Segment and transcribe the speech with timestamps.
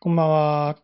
[0.00, 0.78] こんばんは。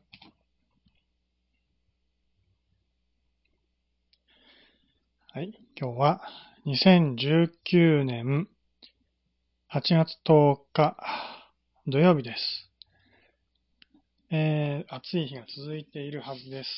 [5.32, 5.56] はい。
[5.80, 6.20] 今日は
[6.66, 8.48] 2019年
[9.72, 10.96] 8月10日
[11.86, 12.72] 土曜日です。
[14.32, 16.70] えー、暑い日が続いているはずです。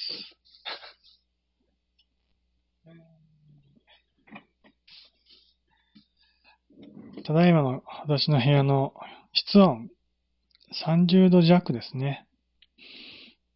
[7.25, 8.93] ただいまの私の部屋の
[9.33, 9.91] 室温
[10.85, 12.27] 30度弱ですね。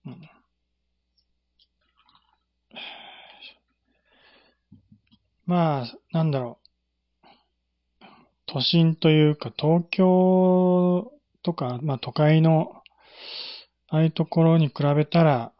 [0.06, 0.20] うん、
[5.46, 6.70] まあ、なんだろう。
[8.46, 12.82] 都心というか東京とか、まあ都会の
[13.88, 15.52] ああいうところに比べたら、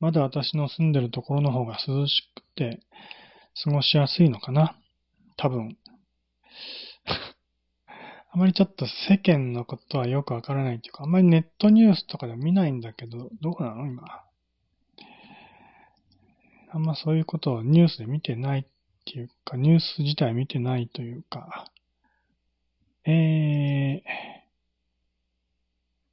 [0.00, 2.80] まだ私の住んでるところの方が涼しくて
[3.62, 4.76] 過ごしやすいのかな。
[5.36, 5.76] 多分。
[8.38, 14.04] あまりちょっと世間のことはよくわからないっていうか、あんまりネットニュースとかで見ないんだけど、どうなの今？
[16.70, 18.64] あんまそういうことをニュースで見てないっ
[19.06, 21.68] ていうか、ニュース自体見てないというか、
[23.06, 24.04] え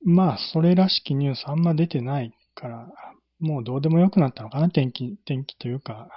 [0.03, 2.91] ー、まあ、それらしきニュースあんま出てないから、
[3.39, 6.09] もうどうでもよくなったのかな、天気、天気というか、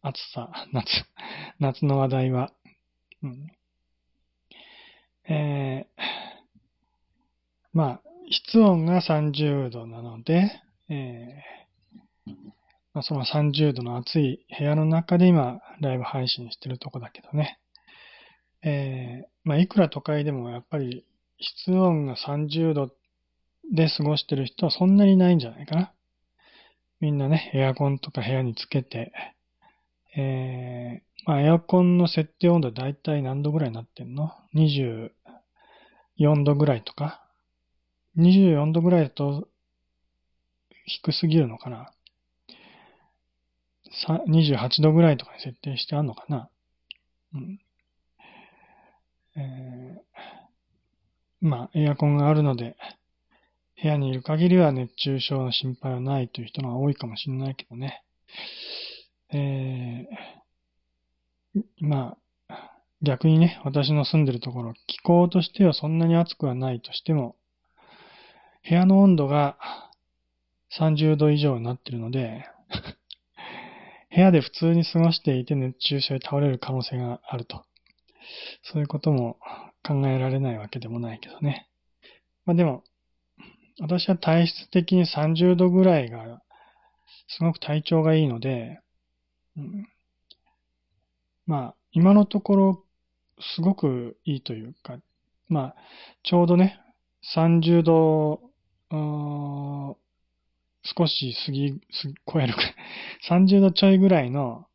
[0.00, 0.86] 暑さ、夏、
[1.58, 2.52] 夏の話題は。
[3.24, 3.50] うん、
[5.28, 6.02] えー、
[7.72, 10.50] まあ、室温が30度なので、
[10.88, 12.32] えー、
[12.94, 17.58] まあ、その30度の暑い部屋の中で今、ライブ配信してるとこだけどね。
[18.64, 21.04] えー、まあ、いくら都会でもやっぱり
[21.40, 22.90] 室温が30度
[23.72, 25.92] で過ごしてる人はそんなにないんじゃないかな。
[27.00, 29.12] みんなね、エアコンとか部屋につけて、
[30.16, 35.10] えー、まあ、エアコンの設定温度はだいたい何度ぐらいになってんの ?24
[36.44, 37.22] 度ぐらいとか
[38.18, 39.48] ?24 度ぐらいだと
[40.86, 41.92] 低すぎるのかな
[44.28, 46.50] ?28 度ぐらいとかに設定してあるのかな？
[47.34, 47.60] うん。
[49.34, 52.76] えー、まあ、エアコンがあるので、
[53.80, 58.02] 部屋にいる限りは熱中症の心配はないという人が多いかもしれないけどね。
[59.34, 60.42] えー
[61.80, 62.16] ま
[62.48, 67.36] あ、逆にね、私の住んでるところ、気候としてはそんなに暑くはないとしても、
[68.68, 69.58] 部屋の温度が
[70.78, 72.46] 30度以上になってるので、
[74.14, 77.64] 部屋で普通に過ごしていて熱中症で倒れる可能性があると。
[78.62, 79.38] そういうことも
[79.82, 81.68] 考えられないわけでもないけどね。
[82.44, 82.84] まあでも、
[83.80, 86.40] 私は体質的に30度ぐらいが
[87.26, 88.81] すごく体調がいいので、
[89.56, 89.88] うん、
[91.46, 92.84] まあ、今のところ、
[93.40, 94.98] すごくいいというか、
[95.48, 95.76] まあ、
[96.22, 96.80] ちょうどね、
[97.34, 98.40] 30度、
[100.84, 101.80] 少し過ぎ、
[102.32, 102.74] 超えるくらい、
[103.28, 104.66] 30度ちょいぐらいの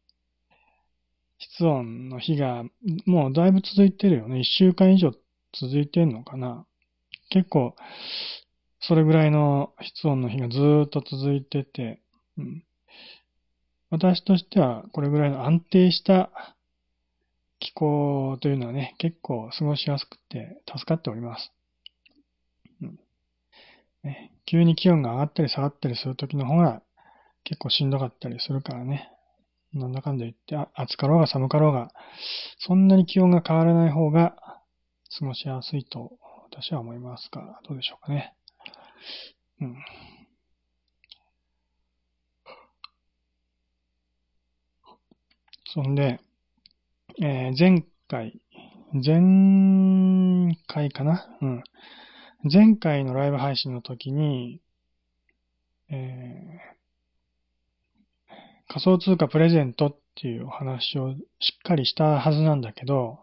[1.40, 2.64] 室温の日が、
[3.06, 4.40] もうだいぶ続いてるよね。
[4.40, 5.12] 1週間以上
[5.54, 6.66] 続いてんのかな。
[7.30, 7.76] 結構、
[8.80, 12.02] それぐらいの室温の日がずーっと続いてて、
[12.38, 12.64] うん、
[13.90, 16.30] 私としてはこれぐらいの安定した
[17.60, 21.52] 気候というのはね、結構過ごしやすくて助かっております。
[22.82, 23.00] うん
[24.04, 26.82] ね、急に気温が上がったり下がったりするときの方が
[27.44, 29.10] 結構しんどかったりするからね。
[29.74, 31.92] なんだかんだ言って、暑かろうが寒かろうが、
[32.60, 34.36] そんなに気温が変わらない方が
[35.20, 36.18] 過ごしやすいと
[36.50, 38.34] 私は思いますが、どうでしょうかね。
[39.62, 39.76] うん。
[45.74, 46.22] そんで、
[47.22, 48.40] えー、前回、
[48.94, 51.28] 前回かな？
[51.42, 51.64] うん。
[52.50, 54.62] 前回のライブ配信の時に、
[55.90, 58.34] えー、
[58.70, 63.20] 仮想通貨プレゼントっていうお話をしっかりしたはずなんだけど、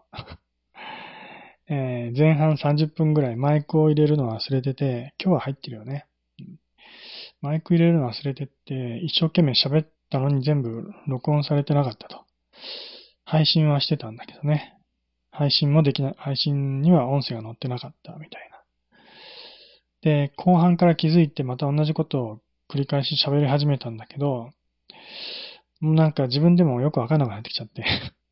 [1.67, 6.05] えー、前半30分ぐらいマイクを入れるの忘れてて、今日は入ってるよね。
[7.41, 12.24] マイク入れるの忘れてて、一生懸命喋ったのに全部録音されてなかったと。
[13.23, 14.73] 配信はしてたんだけどね。
[15.31, 18.55] 配信もできない、配信には音声が載ってなかったみたいな。
[20.01, 22.39] で、後半から気づいてまた同じことを
[22.69, 24.51] 繰り返し喋り始めたんだけど、
[25.81, 27.83] なんか自分でもよくわかんなくなってきちゃって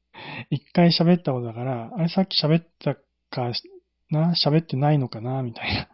[0.49, 2.95] 一回喋ったことだから、あれさっき喋った
[3.29, 3.51] か
[4.09, 4.33] な？
[4.33, 5.41] 喋ってないのかな？
[5.43, 5.89] みたいな。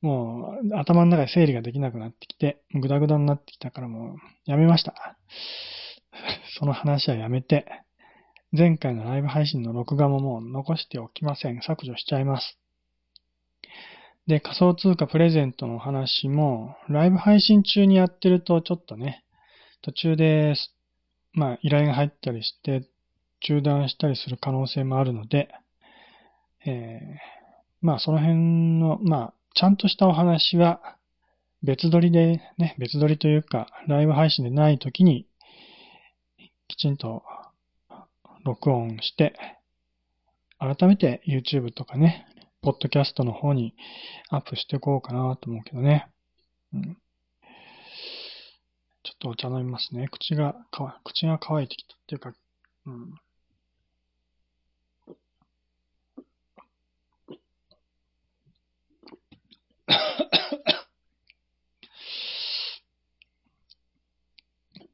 [0.00, 5.16] もう頭の中で整理ができなくなってきて、ぐだぐだになってきたからもうやめました。
[6.58, 7.66] その話はやめて、
[8.52, 11.60] 前回のライブ配信の録画ももう残しておきません。
[11.60, 12.58] 削除しちゃいます。
[14.26, 19.24] で、仮想通貨プレゼントの話も、ライブ配信中にやってるとちょっとね、
[19.82, 20.54] 途中で、
[21.32, 22.88] まあ、依頼が入ったりして、
[23.40, 25.48] 中断したりする可能性もあるので、
[26.66, 27.16] えー、
[27.80, 30.96] まあ、その辺の、まあ、ちゃんとしたお話は、
[31.62, 35.27] 別撮りでね、別撮りというか、ライブ配信でない時に、
[36.68, 37.24] きちんと
[38.44, 39.34] 録音して、
[40.58, 42.26] 改めて YouTube とかね、
[42.62, 43.74] ポッドキャストの方に
[44.28, 46.08] アップしていこうかなと思うけどね。
[46.74, 46.82] うん。
[49.02, 50.08] ちょっとお茶飲みますね。
[50.08, 50.54] 口が、
[51.04, 52.34] 口が乾いてきたっていうか、
[52.86, 53.14] うん。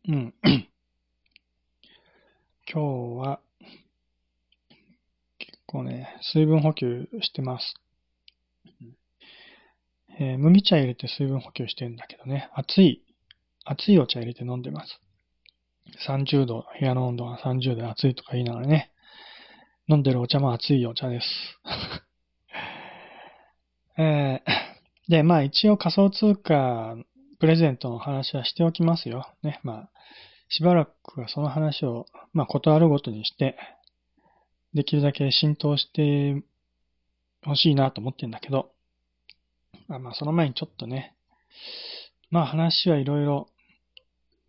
[0.06, 0.35] うん。
[2.75, 3.41] 今日は、
[5.38, 7.76] 結構ね、水分補給してます。
[10.19, 13.05] えー、麦茶入れて水分補給してるんだけどね、熱い、
[13.65, 15.00] 熱いお茶入れて飲んでます。
[16.09, 18.91] 30度、部屋の温度が30度で熱いとか言いながらね、
[19.88, 21.26] 飲んでるお茶も熱いお茶です。
[24.03, 26.97] えー、で、まあ一応仮想通貨
[27.38, 29.32] プレゼントの話はしておきますよ。
[29.44, 29.91] ね、まあ、
[30.49, 33.56] しばらくはその話を、まあ、ことあるごとにして、
[34.75, 36.43] できるだけ浸透して
[37.44, 38.73] ほしいなと思ってるんだけど、
[39.88, 41.14] まあ、まあ、その前にちょっとね、
[42.31, 43.49] まあ話はいろいろ、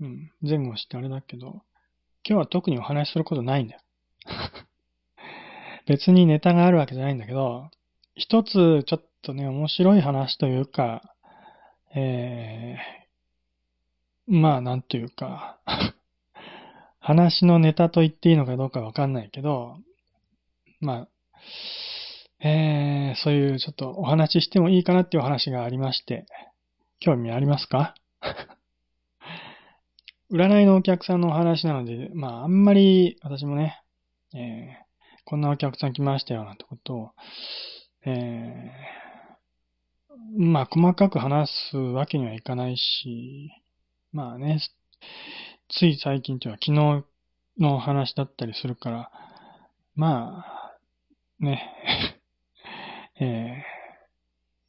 [0.01, 1.61] うん、前後してあれだけど、
[2.27, 3.81] 今日は特にお話しすることないんだよ。
[5.85, 7.69] 別にネタがあるわけじゃないんだけど、
[8.15, 11.03] 一つちょっとね、面白い話というか、
[11.93, 13.04] えー、
[14.27, 15.59] まあなんというか
[16.99, 19.77] 話のネタと言っていいのかどうかわかんないけど、
[20.81, 21.07] まあ、
[22.47, 26.25] えー、そういうちょっとお話ししてもいいかなっていうお話がありまして、
[26.99, 27.93] 興味ありますか？
[30.31, 33.83] 占いのお客さんのお話なので、まああんまり私もね、
[34.33, 34.39] えー、
[35.25, 37.11] こんなお客さん来ましたよなんてことを、
[38.05, 43.51] えー、まあ、細かく話すわけにはいかないし、
[44.15, 44.61] まあね、
[45.67, 47.05] つい最近というのは昨
[47.59, 49.11] 日の話だったりするから、
[49.93, 51.61] まあ、ね、
[53.19, 53.61] え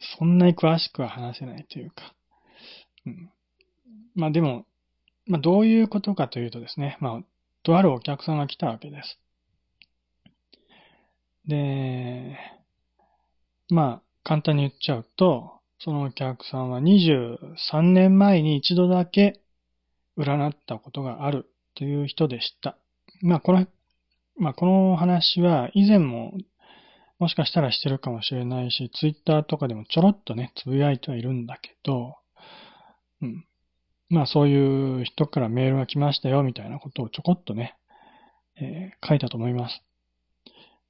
[0.01, 2.13] ー、そんなに詳しくは話せないというか、
[3.07, 3.31] うん、
[4.17, 4.67] まあでも、
[5.27, 7.23] まあどういうことかというとですね、まあ、
[7.63, 9.21] とあるお客さんが来たわけです。
[11.47, 12.37] で、
[13.69, 19.41] まあ、簡単に言っちゃうと、そのお客さんは23年前に一度だけ
[20.19, 22.79] 占ったことがあるという人でした。
[23.23, 23.67] まあ、この、
[24.39, 26.33] まあ、この話は以前も
[27.19, 32.17] もしかしたらしてるかもしれないし、ツイッターとかでもちょろっとね、つぶやいてはいるんだけど、
[33.23, 33.47] うん。
[34.09, 37.75] まあそういう人からメールが来ましたよ、みたいなことをちょこっとね、
[38.61, 39.83] えー、書いたと思います。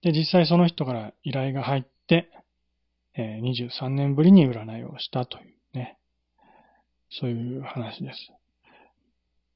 [0.03, 2.29] で、実際その人から依頼が入って、
[3.17, 5.99] え23年ぶりに占いをしたというね、
[7.11, 8.33] そういう話です。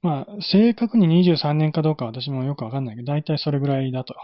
[0.03, 4.15] まあ、正確に23年かどうか私もよくわかんないけど、だいたいそれぐらいだと。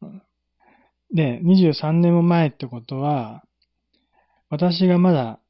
[1.12, 3.44] で、23年も前ってことは、
[4.48, 5.40] 私がまだ、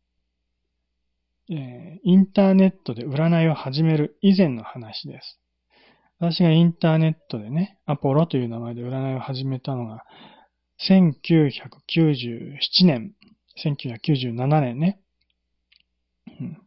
[1.51, 5.41] えー、インターネットで占いを始める以前の話です。
[6.19, 10.05] 私がインターネットでね、アポロという名前で占いを始めたのが、
[10.81, 13.15] 1997年、
[13.65, 15.01] 1997年ね、
[16.41, 16.63] うん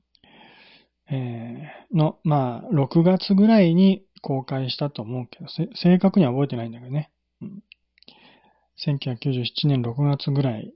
[1.11, 7.11] えー、の、まあ、6月ぐらいに公開したと思うけど、正確には覚えてないんだけどね。
[7.41, 7.63] うん、
[8.79, 10.73] 1997年6月ぐらい。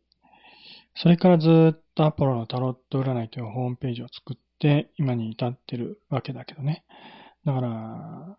[0.95, 6.83] それからずっとアポロのタロット占いというホームページを作って今に至ってるわけだけどね。
[7.45, 8.37] だから、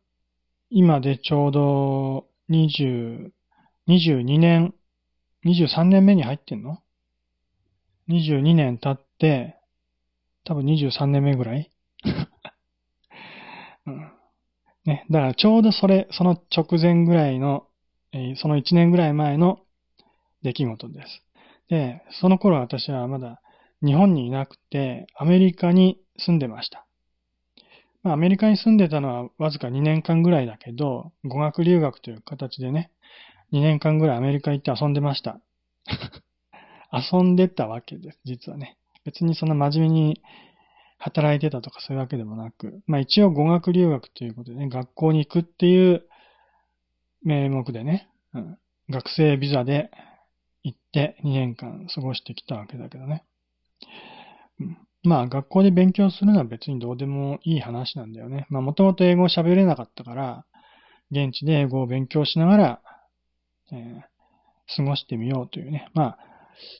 [0.70, 3.30] 今でちょうど20、
[3.88, 4.74] 22年
[5.46, 6.82] 23年目に入ってんの
[8.08, 9.56] ?22 年経って、
[10.44, 11.70] 多分23年目ぐらい、
[13.86, 14.12] うん、
[14.84, 15.06] ね。
[15.10, 17.68] だからちょうどそれ、その直前ぐらいの、
[18.12, 19.60] えー、その1年ぐらい前の
[20.42, 21.22] 出来事です。
[21.68, 23.40] で、その頃私はまだ
[23.84, 26.86] 日本にいなくて、アメリカに住んでました。
[28.02, 32.90] まあ、アメリカに住んでたのはわずか2年間ぐらいだけど、語学留学という形でね、
[33.52, 35.40] 2年間ぐらいアメリカ行って遊んでました。
[36.92, 38.76] 遊んでたわけです、実はね。
[39.04, 40.22] 別にそんな真面目に
[40.98, 46.04] 働いてたとかそういうわけでもなく、まあ一応語学留学ということでね、学校に行くっていう
[47.22, 48.58] 名目でね、うん、
[48.90, 49.90] 学生ビザで
[50.62, 53.24] 行って2年間過ごしてきたわけだけどね。
[55.02, 58.46] まあ学校で勉強するのは別にどうでもいい話なんだよね。
[58.48, 60.44] まあもともと英語を喋れなかったから、
[61.12, 62.82] 現地で英語を勉強しながら、
[63.72, 65.90] えー、過ごしてみようというね。
[65.94, 66.18] まあ、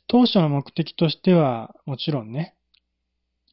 [0.08, 2.54] 当初の目的としてはもちろんね、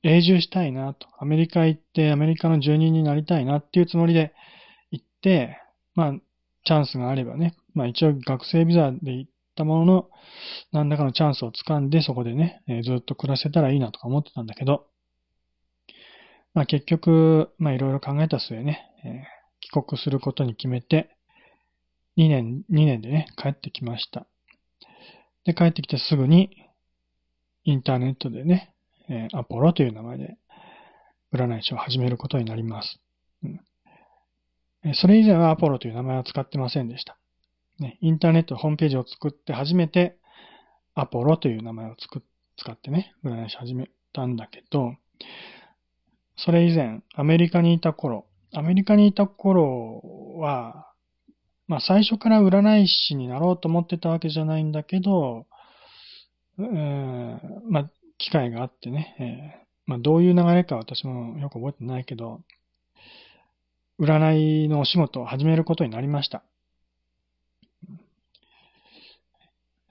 [0.03, 4.33] 永住したいなと、アメリカ行ってアメリカの住人になりたいなっていうつもりで
[4.91, 5.57] 行って、
[5.95, 6.13] まあ、
[6.65, 10.09] チャンスがあればね、まあ一応学生ビザで行ったものの、
[10.71, 14.87] 何らかのチャンスをつかんでそこでね、えー、ずっと暮らせたらいいなとか思ってたんだけど、
[16.53, 19.21] まあ結局、まあいろいろ考えた末ね、えー、
[19.61, 21.15] 帰国することに決めて、
[22.17, 24.25] 2年、2年でね、帰ってきました。
[25.46, 26.70] で、帰ってきてすぐに、
[27.65, 28.74] インターネットでね、
[29.10, 30.38] えー、アポロという名前で、
[31.34, 33.00] 占い師を始めることになります。
[33.43, 33.60] うん
[34.96, 37.17] それ以前はアポロという名前は使ってませんでした。
[37.79, 40.17] ね、インターネットホームページを作って初めて
[40.93, 44.96] アポロという名前を使ってね、占い師始めたんだけど、
[46.36, 50.01] それ以前、アメリカにいた頃、アメリカにいた頃
[50.38, 50.91] は、
[51.67, 55.46] まあ最初から占い師になろうと思ってたわけじゃないんだけど、
[56.60, 57.39] えー、
[57.70, 62.41] まあ機会があってね、えー、まあどういう流れか私もよく覚えてないけど、
[64.00, 66.43] 占いのお仕事を始めることになりました。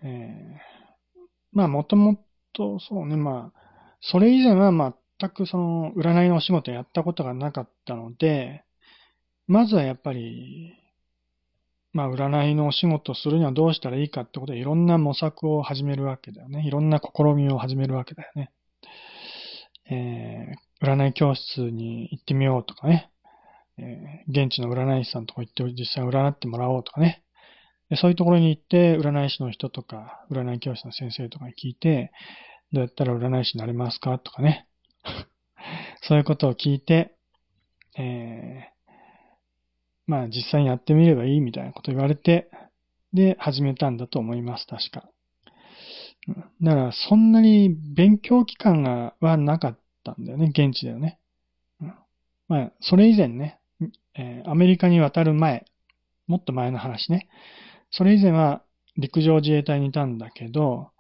[0.05, 1.21] えー、
[1.53, 2.19] まあ、もとも
[2.53, 3.61] と、そうね、まあ、
[4.01, 8.65] それ以前は全くその占いのお仕事をやったことがなかったので、
[9.47, 10.75] まずはやっぱり、
[11.93, 16.65] まあ、占いのお仕事をするにはどうしたらいいかってことで、いろんな模索を始めるわけだよね。
[16.67, 18.51] いろんな試みを始めるわけだよね。
[19.91, 23.11] えー、占い教室に行ってみようとかね。
[23.79, 27.23] えー、現地の占い師さんとこ行って実際占ってもらおうとかね。
[27.97, 32.11] そういうところに行って、占い師の人とか、占い教室の先生とかに聞いて、
[32.73, 34.67] どうやったら占い師になれますかとかね。
[36.03, 37.15] そういうことを聞いて、
[37.99, 38.52] え、
[40.13, 42.51] まあ実際にやってみればいいみたいなこと言われて、
[43.15, 45.09] で、始めたんだと思います、確か。
[46.61, 51.19] だから、そんなに勉強期間がはなかったんだよね、現地ではね。
[52.47, 53.59] まあ、それ以前ね、
[54.15, 55.65] えー、アメリカに渡る前、
[56.27, 57.27] もっと前の話ね。
[57.91, 58.63] それ以前は
[58.99, 60.91] 陸上自衛隊にいたんだけど、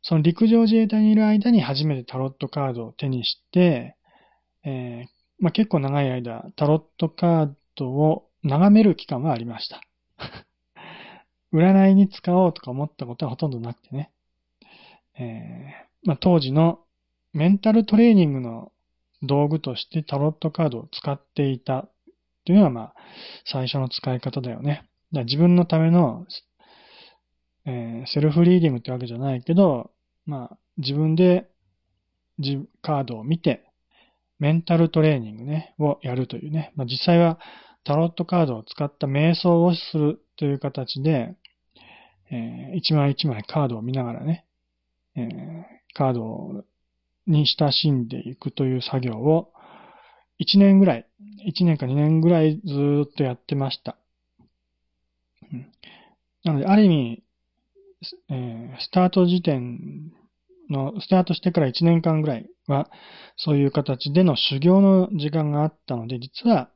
[0.00, 3.98] その陸上自衛隊にいる間に初めてタロットカードを手にして、
[4.64, 9.80] えー、まあ、結構長い間タロットカードを眺める期間はありました。
[11.52, 14.10] 占いに使おうとか思ったことはほとんどなくてね。
[15.18, 16.80] えー、まあ、当時の
[17.32, 18.72] メンタルトレーニングの
[19.22, 21.88] 道具としてタロットカードを使っていた
[22.44, 22.94] というのが、まあ、
[23.46, 24.84] 最初の使い方だよね。
[25.12, 26.26] だ自分のための、
[27.64, 29.90] えー、セルフリーディングってわけじゃないけど、
[30.26, 31.48] まあ、自分で
[32.82, 33.64] カードを見て、
[34.38, 36.72] メンタルトレーニングね、をやるというね。
[36.74, 37.38] まあ、実際は
[37.84, 41.34] タロットカードを使った瞑想をするという形で、
[42.30, 44.46] えー、一枚一枚カードを見ながらね、
[45.16, 45.64] えー、
[45.94, 46.64] カード
[47.26, 49.52] に親しんでいくという作業を
[50.40, 51.06] 1年ぐらい、
[51.46, 53.96] 1年か2年ぐらいずっとやってました。
[56.44, 57.22] なので、ある意味、
[58.80, 60.12] スタート時点
[60.68, 62.90] の、スタートしてから1年間ぐらいは、
[63.36, 66.70] そういう形での修行の時間があったので、実は、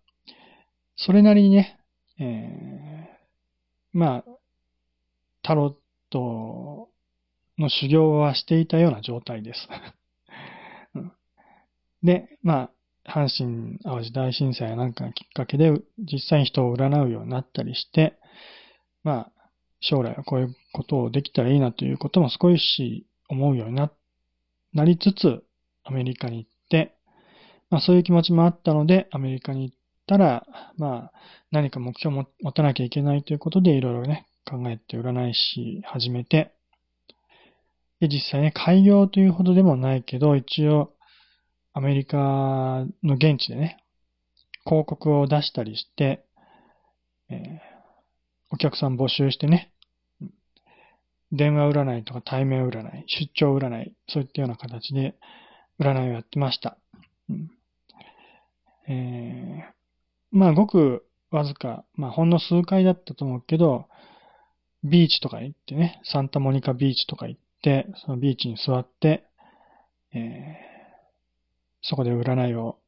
[0.98, 1.78] それなりにね、
[2.18, 4.24] えー、まあ、
[5.42, 5.74] タロッ
[6.10, 6.88] ト
[7.56, 9.68] の修行はしていたような状態です。
[12.02, 12.70] で、ま
[13.04, 18.18] あ、阪神淡路大震災なんかがきっかけで、実際に人を占うようになったりして、
[19.04, 19.32] まあ、
[19.80, 23.92] 将来はこういうことをできたらいいなということも少し思うようにな、
[24.72, 25.44] なりつつ、
[25.84, 26.96] アメリカに行って、
[27.70, 29.77] まあそういう気持ちもあったので、アメリカに行っ
[30.08, 30.46] たら、
[30.76, 31.12] まあ
[31.52, 36.52] 何か目標を持たなきゃいけないということで、いろいろね、考えて占い師始めて、
[38.00, 40.94] で、実際ね、開業というほどでもないけど、一応、
[41.72, 43.84] アメリカの現地でね、
[44.64, 46.24] 広告を出したりして、
[47.30, 47.58] えー、
[48.50, 49.72] お客さん募集してね、
[51.30, 55.14] 電話占いとか対面占い、出張占い、そういったような形で
[55.78, 56.78] 占いをやってました。
[57.28, 57.50] うん
[58.90, 59.68] え、
[60.30, 63.86] まあ、ごくわずか、まあ、ほんの数回だったと思うけど、
[64.84, 69.24] ビーチとか行ってね、サンタモニカビーチとか行って、そのビーチに座って、
[70.14, 70.78] えー
[71.82, 72.78] そこで占いを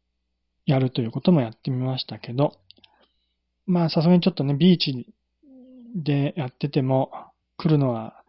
[0.66, 2.52] やるということもやってみましたけど、
[3.66, 5.06] まあさすがにちょっとね、ビーチ
[5.94, 7.11] でやってても
[7.56, 8.23] 来るのは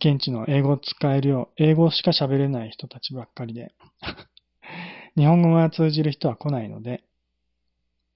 [0.00, 3.74] 現地の英語を使えるよう、英語しか喋れない人たちばっかりで、
[5.16, 7.04] 日本語が通じる人は来ないので、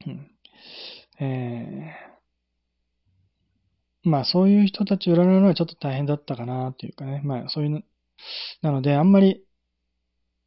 [0.07, 0.31] うん
[1.21, 7.83] えー、まあそういう人たちを占うのはちょっと大変だったかなっていうかね、まあそういうの、
[8.63, 9.45] なのであんまり、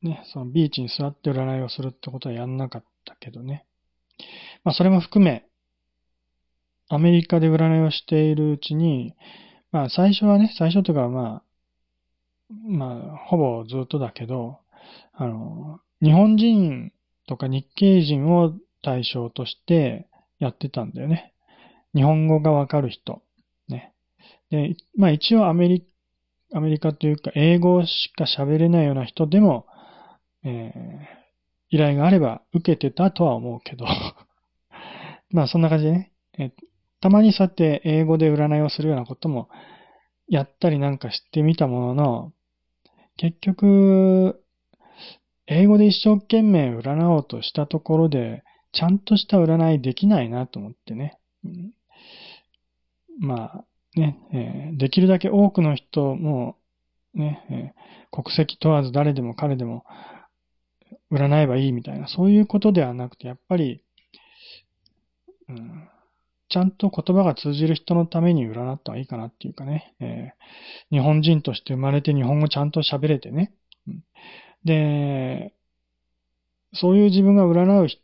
[0.01, 3.65] ね、そのビーチに座って占いをするってことはやんなかったけどね。
[4.63, 5.45] まあそれも含め、
[6.89, 9.13] アメリカで占いをしているうちに、
[9.72, 11.43] まあ最初はね、最初というかまあ、
[12.67, 14.60] まあほぼずっとだけど、
[15.13, 16.91] あの、日本人
[17.27, 20.07] とか日系人を対象として
[20.39, 21.33] やってたんだよね。
[21.95, 23.21] 日本語がわかる人。
[23.67, 23.93] ね。
[24.51, 25.85] で、まあ一応アメリ
[26.53, 29.65] アメリカというか英語しか喋れないような人でも、
[30.43, 33.85] えー、依頼があれば受けてたとは思うけど
[35.31, 36.51] まあそんな感じでね、え
[37.01, 39.49] たまにそうやって英語で占いをするようなことも
[40.27, 42.33] やったりなんかしてみたものの、
[43.17, 44.41] 結局、
[45.47, 51.17] 英語で一生懸命占おうとしたところで、ちゃんとした占いできないなと思ってね。
[51.45, 51.71] うん、
[53.19, 53.65] まあ、
[53.95, 56.57] ね、えー、できるだけ多くの人も、
[57.13, 59.85] ね、えー、国籍問わず誰でも彼でも
[61.11, 63.81] 占えばいいみたいな、そういうことではなくて、やっぱり、
[65.47, 65.87] うん、
[66.49, 73.53] ちゃんと言葉が通じる人のために占った方がいいかなっていうかね、えー、日本人として生まれて日本語ちゃんと喋れてね、
[73.87, 74.03] うん、
[74.65, 75.53] で、
[76.73, 78.02] そういう自分が占う人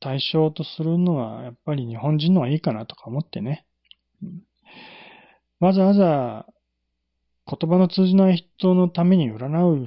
[0.00, 3.66] 対象とするのは、やっぱり日本人の方がいいかなとか思ってね。
[5.60, 6.46] わざわざ
[7.46, 9.86] 言葉の通じない人のために占う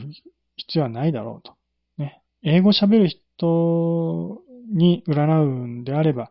[0.58, 1.55] 必要はないだろうと。
[1.98, 4.41] ね、英語喋る人
[4.74, 6.29] に占うんであれば、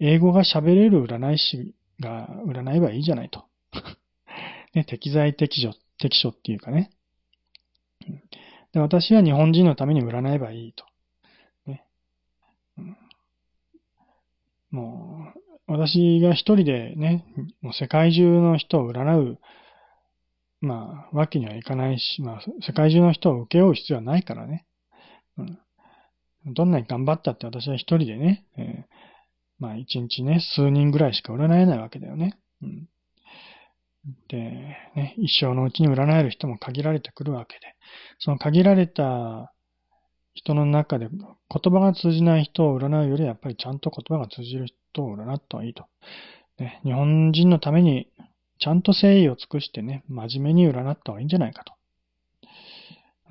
[0.00, 3.44] 英語が喋れる占い師が占えばいいじゃないと。
[4.74, 6.90] ね、適材適所、適所っていうかね。
[8.72, 10.84] で私は日本人のために占えばいいと。
[11.66, 11.84] ね
[12.78, 12.96] うん、
[14.70, 15.32] も
[15.66, 17.24] う、私が一人でね、
[17.60, 19.38] もう世界中の人を占う、
[20.60, 24.66] まあ、わけにはいかないし、まあ、世界中の人を請け負う必要はないからね。
[25.36, 25.58] うん、
[26.54, 28.84] どんなに頑張ったって私は一人でね、えー、
[29.58, 32.38] まあ一日ね、数人ぐらいしか占えないわけだよね。
[32.62, 32.88] うん、
[34.28, 34.38] で、
[34.96, 37.60] ね、一生のうちに占える人も限られてくるわけで、
[38.18, 39.52] その限られた
[40.38, 41.18] 人の中で言
[41.72, 45.84] 葉が通じない人を占うよりやっぱりちゃんと言葉が通じる人を占った方がいいと。
[46.58, 48.08] ね、日本人のために
[48.60, 51.72] ちゃんと誠意を尽くしてね、真面目に占った方がいいんじゃないかと。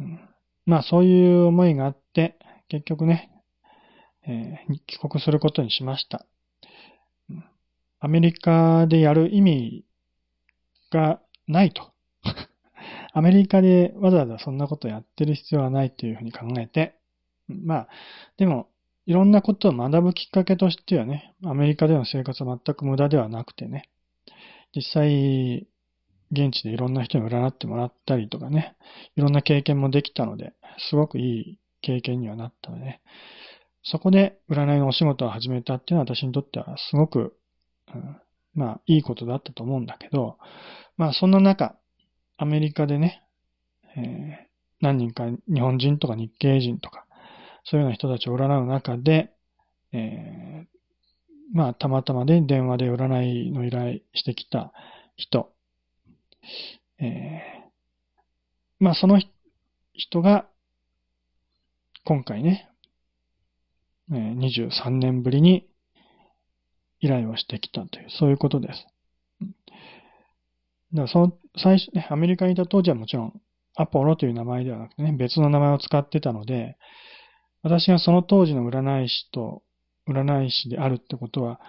[0.02, 0.20] うん、
[0.66, 3.32] まあそういう思いがあって、結局ね、
[4.28, 6.26] えー、帰国することにしました。
[8.00, 9.86] アメリカでやる意味
[10.92, 11.94] がないと。
[13.18, 17.00] アメリカでわざわざそんなことやってる必要はないというふうに考えて、
[17.48, 17.88] まあ、
[18.38, 18.68] でも、
[19.08, 23.90] いろんなことを学ぶきっかけとしてはね、アメリカでの生活は全く無駄ではなくてね、
[24.76, 25.68] 実際、
[26.32, 28.76] 現地でいろんな人に占ってもらったりとかね、
[29.16, 30.54] いろんな経験もできたので、
[30.90, 33.02] すごくいい経験にはなったので、
[33.82, 37.36] そこで占いのお仕事を始めたっていうのは私にとってはすごく、
[37.96, 38.18] うん、
[38.54, 40.38] まあいいことだったと思うんだけど、
[40.98, 41.78] まあそんな中、
[42.38, 43.24] アメリカでね、
[43.96, 44.48] えー、
[44.80, 47.06] 何人か日本人とか日系人とか、
[47.64, 49.34] そういうような人たちを占う中で、
[49.92, 54.72] えー、まあたまたまで電話で占いの依頼してきた
[55.16, 55.52] 人、
[57.00, 59.20] えー、まあその
[59.94, 60.48] 人が
[62.06, 62.70] 今回ね、
[64.10, 65.68] 23年ぶりに
[67.02, 68.88] 依頼をしてきたという、そういうことです。
[70.94, 73.42] だからその最初ね、アメリカにいた当時はもちろん
[73.76, 76.78] アポロという名前ではなくてね、別の名前を使ってたので、
[77.64, 79.62] 私がその当時の占い師と
[80.08, 81.60] 占い師であるってことは、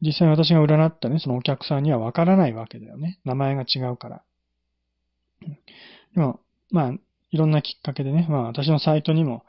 [0.00, 3.20] 実際私が占ったね、そのお客さんにはわからないわけだよね。
[3.24, 4.22] 名前が違うから。
[6.14, 6.92] でも、まあ、
[7.30, 9.44] いろんなきっかけでね、まあ私のサイトにも、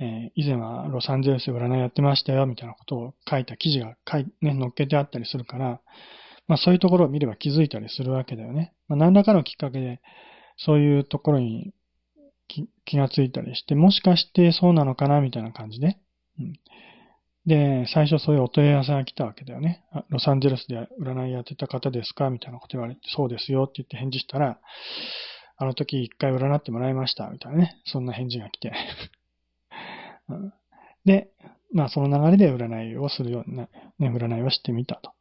[0.00, 5.80] えー、以前はロサンゼルスで占いやってましたよ、みたいなことを書いた記事が書い、ね、載っけてあったりするから、
[6.46, 8.74] まあそういうところを見れば気づいたりするわけだよね。
[8.88, 10.00] まあ何らかのきっかけで、
[10.56, 11.72] そういうところに
[12.84, 15.98] 気がついたりして、もしかしてそうなのかな、みたいな感じで。
[16.38, 16.58] うん、
[17.46, 19.84] で、最初そういうお問い合わせが来たわけだよね。
[19.92, 24.58] あロサンゼルスで占いやってた方ですかみたいなこと言われて、そうですよって言って返事したら、
[25.56, 27.80] あの時一回占ってもらいました、みたいなね。
[27.86, 28.72] そんな返事が来て
[31.04, 31.30] で、
[31.72, 35.12] まあその流れで占いをするような、ね、占いをしてみたと。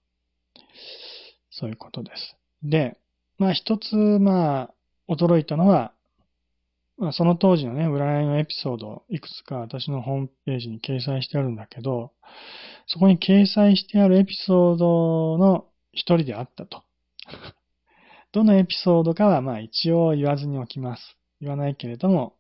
[1.53, 2.35] そういうことです。
[2.63, 2.97] で、
[3.37, 4.73] まあ一つ、まあ、
[5.07, 5.93] 驚いたのは、
[6.97, 12.11] まあその当時のね、占いのエピソード、いくつか私のホームページに掲載してあるんだけど、
[12.87, 16.83] そこに掲載してあるエピソードの一人であったと。
[18.31, 21.17] どのエピソードかはまあ一応言わずにおきます。
[21.39, 22.33] 言わないけれども、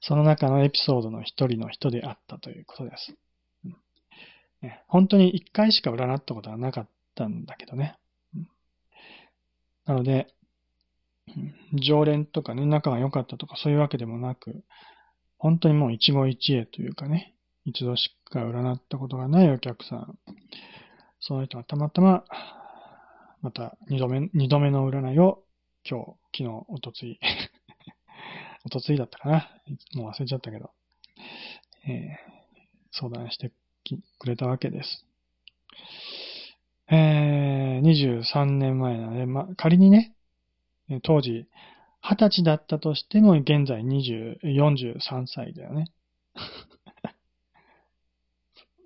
[0.00, 3.14] その中のエピソードの一人の人であったということです。
[4.62, 7.96] ね、本当に一回しか占ったことはなかったんだけどね。
[9.90, 10.28] なので、
[11.74, 14.62] 常連とかね、仲が良かったとかそういうわけでもなく、
[15.36, 20.18] 本当にもう一期一会というかね、一度しか占ったことがないお客さん、
[21.18, 22.24] その人がたまたま、
[23.42, 25.42] また二度目、二度目の占いを
[25.84, 26.06] 今日、
[26.38, 27.18] 昨日、おとつい、
[28.64, 29.50] おとついだったかな
[29.94, 30.70] もう忘れちゃったけど、
[31.88, 32.16] えー、
[32.92, 33.50] 相談して
[34.20, 35.04] くれたわけです。
[36.92, 40.12] えー、23年前なので、ま、仮にね、
[41.02, 41.46] 当時、
[42.02, 45.86] 20歳だったとしても、現在20、43歳だよね。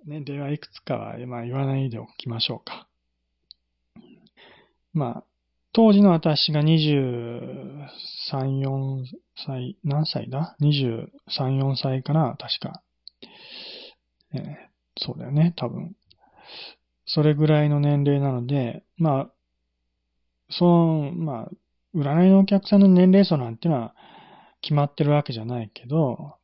[0.05, 2.87] 年齢はいくつかは、まあ、言わないでおきましょうか。
[4.93, 5.23] まあ、
[5.73, 7.89] 当時の私が23、
[8.61, 12.83] 4歳、何歳だ ?23、4歳かな確か。
[14.33, 14.55] えー、
[14.97, 15.95] そうだよね、多分。
[17.05, 19.31] それぐらいの年齢なので、まあ、
[20.49, 21.49] その、まあ、
[21.95, 23.95] 占いのお客さんの年齢層なんていうのは
[24.61, 26.35] 決まってるわけじゃないけど、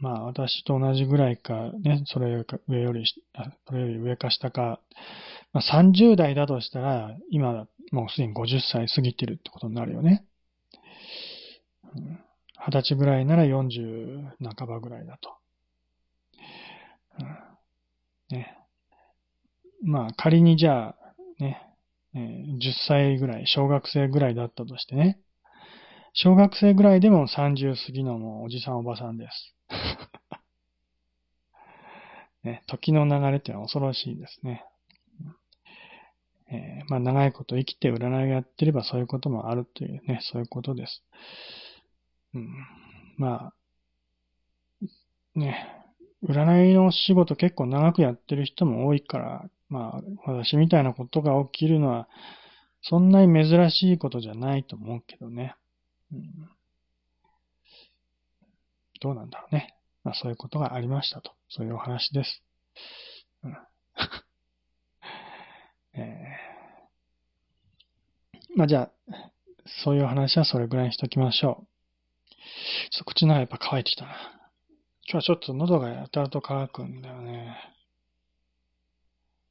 [0.00, 3.04] まあ私と同じぐらいか、ね、それより上より、
[3.66, 4.80] それより上か下か、
[5.52, 10.24] まあ30代だとしたら、今もうすでに50歳過ぎてるってことになるよね。
[12.66, 15.30] 20歳ぐらいなら40半ばぐらいだと。
[18.30, 18.57] ね。
[19.82, 20.96] まあ仮にじゃあ、
[21.38, 21.62] ね、
[22.14, 25.20] えー、10歳ぐらい、小学生ぐらいだったとしてね。
[26.14, 29.54] 小学生ぐらいでも30過ぎのもうおじさんおばさんです。
[32.42, 34.64] ね、時の流れってのは恐ろしいですね。
[36.50, 41.04] えー、まあ長いこと生きて占いをやってればそういうこともあるというね、そういうことです。
[42.34, 42.48] うん、
[43.16, 43.54] まあ、
[45.38, 45.84] ね、
[46.24, 52.08] 占いの仕事結構長くやってる人も多いから、まあ、私みたいなことが起きるのは、
[52.82, 55.54] そんなに珍しいことじゃないと思うけどね。
[56.12, 56.48] うん、
[59.00, 59.74] どうなんだろうね。
[60.04, 61.32] まあそういうことがありましたと。
[61.50, 62.42] そういうお話です。
[63.44, 63.56] うん
[66.00, 69.32] えー、まあじゃあ、
[69.84, 71.66] そういう話はそれぐらいにしときましょう。
[72.90, 74.12] ちょっと口の中やっぱ乾いてきたな。
[75.10, 77.56] 今日はちょっと喉がやたらと乾くんだよね。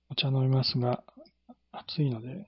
[0.10, 1.04] お茶飲みますが、
[1.72, 2.48] 暑いので、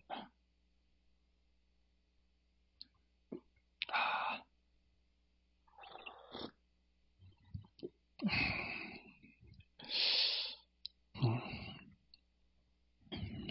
[11.22, 11.42] うん、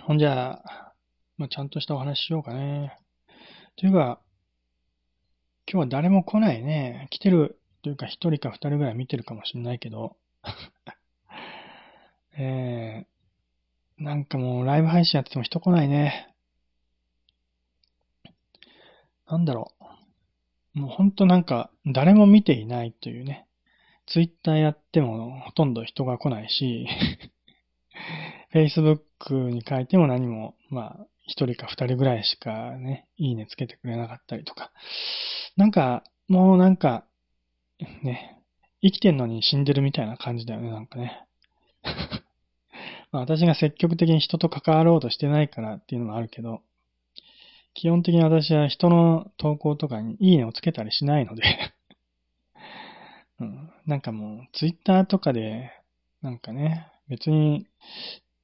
[0.05, 0.95] ほんじゃあ、
[1.37, 2.99] まあ、ちゃんとしたお話しようかね。
[3.77, 4.21] というか、
[5.71, 7.09] 今日は誰も来ないね。
[7.11, 10.17] 来てるというか一人か二人ぐらい見てるかもしれないけど、
[12.39, 13.18] えー、
[13.99, 16.33] なんかもうライブ配信やってても人来ないね。
[19.29, 19.73] なんだろ
[20.75, 20.79] う。
[20.81, 23.47] もうほんとなんか誰も見ていないというね。
[24.07, 26.87] ツイッターやってもほとんど人が来ないし、
[28.55, 34.73] Facebook に書いても何も、まあ、一人か二人ぐらいしかね、いいねつけてくれなかったりとか。
[35.57, 37.05] なんか、もうなんか、
[38.03, 38.43] ね、
[38.81, 41.27] 生きてんのに死んでるみたいな感じだよね、なんかね。
[43.11, 46.61] まあ、私が積極的に人と関わろうとしてないからっていうのもあるけど、
[47.75, 51.43] 基本的に私は人の投稿とかにいいねをつけたりしないので
[53.41, 55.71] うん、なんかもう、ツイッターとかで、
[56.23, 57.67] なんかね、別に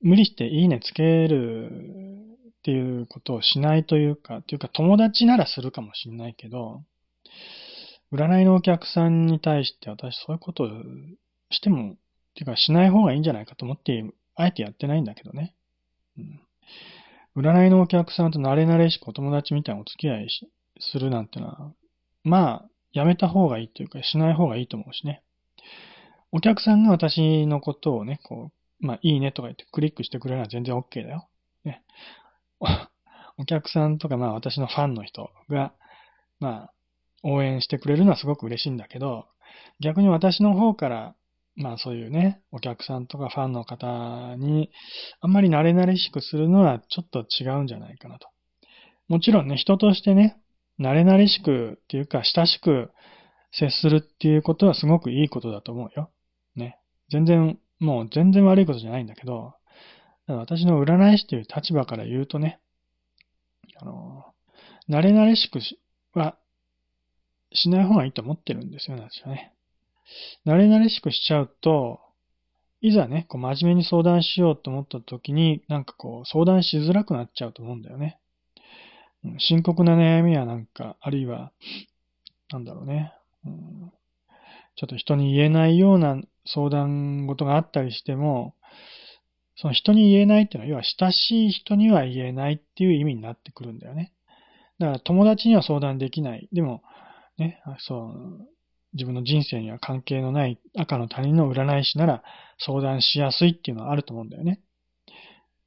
[0.00, 1.70] 無理していいねつける
[2.58, 6.82] っていうことをしないというか、というか友達ならするかもしれないけど、
[8.12, 10.68] 占いのお客さんに対して私そういうことを
[11.50, 11.96] しても、っ
[12.34, 13.92] ていうかしない方がいいんじゃないかと思って
[14.36, 15.54] あえてやってないんだけどね。
[16.18, 16.40] うん。
[17.36, 20.28] 占いのお客さんと慣れ慣れしくお友達みたいなお付き合い
[20.80, 21.72] するなんてのは、
[22.22, 25.22] まあ、やめた方がいいというか、しない方がいいと思うしね。
[26.30, 31.28] お客さんが私のことをね、こう、まあ、いいねとか言ってクリックしてくれるのは全然 OK だよ。
[31.64, 31.82] ね。
[33.36, 35.72] お客さんとか、まあ、私のファンの人が、
[36.38, 36.72] まあ、
[37.24, 39.26] 応援してくれるのはすごく嬉しいんだけど、
[39.80, 41.14] 逆に私の方から
[41.56, 44.70] まあそういうね、お客さんとかファンの方に、
[45.20, 48.28] あんまり慣れ慣れしくするのはちょっと違うんじゃないかなと。
[49.08, 50.40] もちろんね、人としてね、
[50.80, 52.90] 慣れ慣れしくっていうか、親しく
[53.52, 56.10] 接するっていうことはすごくいいことだと思うよ。
[56.56, 56.78] ね。
[57.10, 59.54] 全然、もう全然悪いことじゃないんだけど、
[60.26, 62.58] 私の占い師という立場から言うとね、
[63.80, 64.24] あの、
[64.88, 65.60] 慣れ慣れしく
[66.18, 66.36] は
[67.52, 69.53] しない方がいいと思ってるんですよ、私はね。
[70.46, 72.00] 慣れ慣れしくしちゃうと、
[72.80, 78.18] いざね、こう真面目に相談しようと思った時に、なんかこう、相談しづらくなっちゃうと思うんだよね。
[79.38, 81.50] 深刻な悩みやなんか、あるいは、
[82.50, 83.14] なんだろうね、
[83.46, 83.92] うん、
[84.76, 88.54] ちょっと人に言えないような相談事があったりしても、
[89.56, 94.12] その人に言えないっていうのは、要は親しい人には言えないっていう意味になってくるんだよね。
[94.78, 96.48] だから友達には相談できない。
[96.52, 96.82] でも、
[97.38, 98.48] ね、そう、
[98.94, 102.22] 自分の人生には関係のない赤の他人の占い師なら
[102.58, 104.60] 相談しやすいっていうのはあると思うんだよね。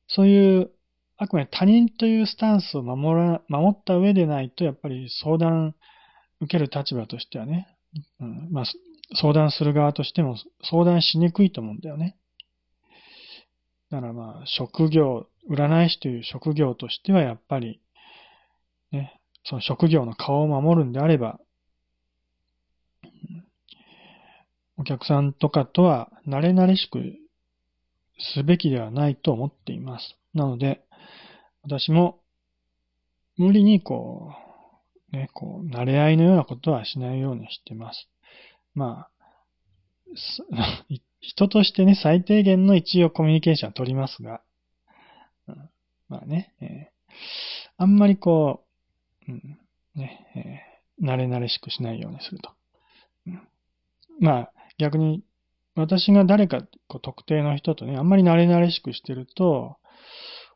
[0.07, 0.71] そういう、
[1.17, 5.75] あくまで他人というスタンスを守ら、守った上でないと、やっぱり相談
[6.39, 7.67] 受ける立場としてはね、
[8.19, 8.65] うん、まあ、
[9.15, 12.17] 相談する側としても相談しにくいと思うんだよね。
[13.89, 17.81] だからまあ、職業、占い師という職業としてはやっぱり、
[18.91, 21.39] ね、その職業の顔を守るんであれば、
[24.77, 26.99] お客さんとかとは慣れ慣れしく
[28.19, 30.17] すべきではないと思っています。
[30.33, 30.81] なので、
[31.63, 32.19] 私も
[33.37, 34.33] 無理にこ
[35.11, 38.09] う、ね、こう、慣れ合いのようなことはしないようにしてます。
[38.73, 39.09] まあ、
[41.19, 44.41] 人としてね、最低限の一応コミュニケーションは取りますが、
[45.47, 45.69] うん、
[46.09, 47.13] まあね、えー、
[47.77, 48.65] あんまりこ
[49.27, 49.59] う、うん、
[49.95, 50.63] ね、
[50.99, 52.51] えー、慣れ慣れしくしないようにすると。
[53.27, 53.47] うん、
[54.19, 55.23] まあ、逆に、
[55.75, 59.77] 私が誰かこう特定の人とね、あんまり慣れ慣れしくしてると、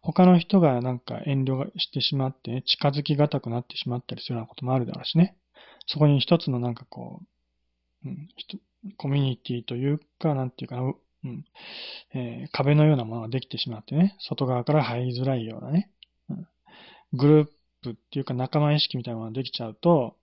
[0.02, 5.36] 他の人がなんか遠慮してしまって、ね、近づきがたくなってしまったりするようなこともあるだろうしね。
[5.86, 7.22] そこに一つのなんかこ
[8.04, 8.30] う、うん、
[8.98, 10.82] コミュニティというか、なんていうかな、
[11.24, 11.46] うん
[12.16, 15.92] えー、壁のようなものができてしまってね、外側から入りづらいようなね、
[16.30, 16.48] うん、
[17.14, 17.48] グルー
[17.84, 20.16] プっていうか仲間意識みたいなものができちゃうと、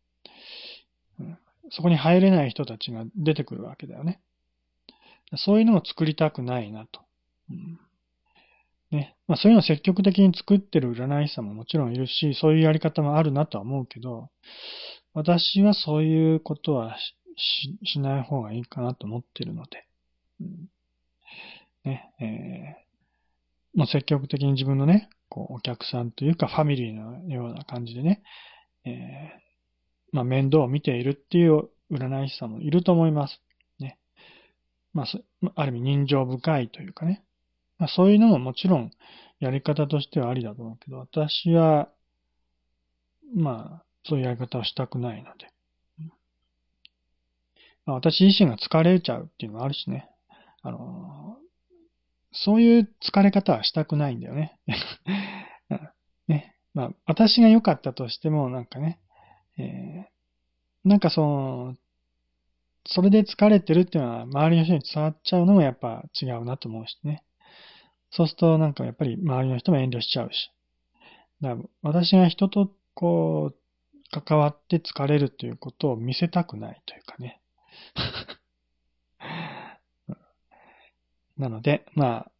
[1.71, 4.21] そこに入れない人たちが出てくるわけだよね。
[5.37, 7.01] そういうのを作りたくないなと。
[7.51, 7.79] うん
[8.91, 9.17] ね。
[9.27, 14.31] まあそういうのを積極的に作ってる占い師さんももちろんいるし、そういうやり方もあるなとは思うけど、
[15.15, 16.97] 私はそういうことは
[17.37, 19.87] しない方がいいかなと思ってるので、
[20.41, 20.71] うん、
[21.85, 28.23] ね、えー、もう積極的に自分のね、こうお客さんというかファミリーのような感じでね、
[28.85, 29.48] えー、
[30.13, 33.41] まあ面倒を見ているっていう占い師さんもいると思います。
[33.79, 33.99] ね。
[34.93, 35.07] まあ、
[35.55, 37.23] ある意味人情深いというかね。
[37.79, 38.91] まあそういうのももちろん
[39.41, 41.89] やり方としてはありだと思うけど、私は、
[43.35, 45.51] まあ、そういうやり方をしたくないので。
[47.87, 50.11] まあ、私自身が疲れちゃうっていうのもあるしね。
[50.63, 51.39] あの、
[52.33, 54.59] そういう疲れ方はしたくないんだよね。
[56.29, 56.55] ね。
[56.75, 59.01] まあ、私が良かったとしても、なんかね、
[59.59, 61.77] えー、なんかその、
[62.87, 67.23] それで疲れてるっていうのは周りの人に伝わっちゃうのもやっぱ違うなと思うしね。
[68.11, 70.51] そうするとなんかやっぱり周りの人も遠慮しちゃうし。
[71.43, 73.57] だから私が人とこう、
[74.11, 77.41] 関わって疲れるということを見せたくないというかね。
[81.37, 82.31] なので、まあ、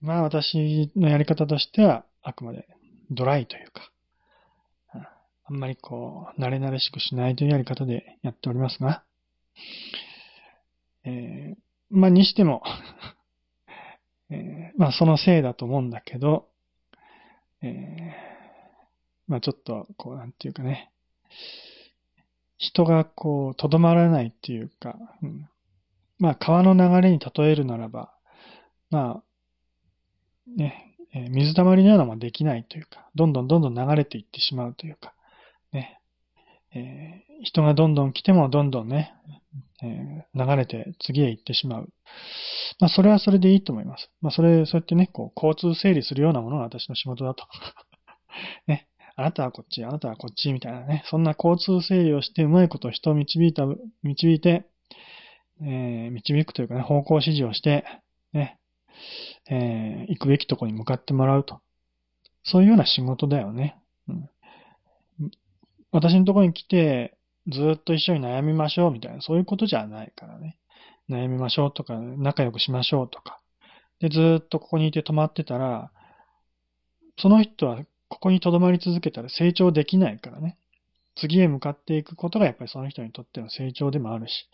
[0.00, 2.66] まあ私のやり方としては、あくまで
[3.10, 3.90] ドライというか、
[5.44, 9.02] あんまりこう、慣れ慣れしくしないというやり方でやっておりますが、
[11.04, 11.56] えー、
[11.90, 12.62] まあにしても
[14.30, 16.48] えー、まあそのせいだと思うんだけど、
[17.60, 18.12] えー、
[19.26, 20.90] まあちょっと、こう、なんていうかね、
[22.58, 25.48] 人がこう、とどまらないっていうか、うん、
[26.18, 28.14] まあ、川の流れに例えるならば、
[28.90, 29.22] まあ、
[30.56, 35.12] ね、えー、水溜まりのようなものできないというか、どんどんどんどん流れていってしまうというか、
[35.72, 36.00] ね、
[36.74, 39.14] えー、人がどんどん来てもどんどんね、
[39.82, 41.88] えー、流れて次へ行ってしまう。
[42.80, 44.10] まあ、それはそれでいいと思います。
[44.20, 47.44] まあ、それ、そうやってね、こう、交通整理するようなものが私の仕事だと。
[48.66, 53.66] ね、あなたはこっち、あなたはこっち、みたいなね、そんな交通整理をしてうまいこと人を導いた、
[54.02, 54.64] 導いて、
[55.60, 57.84] えー、導くというかね、方向指示をして、
[58.32, 58.58] ね、
[59.50, 61.60] えー、行くべきとこに向かってもらうと。
[62.44, 63.76] そういうような仕事だよね。
[64.08, 64.30] うん、
[65.92, 67.16] 私のところに来て、
[67.48, 70.58] ずっと一緒に悩みましょうみたいな、そういうことじゃないからね。
[71.10, 73.40] 悩みましょうとか、仲良くしましょうとか。
[74.00, 75.92] で、ずっとここにいて止まってたら、
[77.18, 80.58] その人はここに留まり続けたら成長できないからね。
[81.14, 84.48] 次へ向かっていくことがやっぱりその人にとっての成長でもあるし。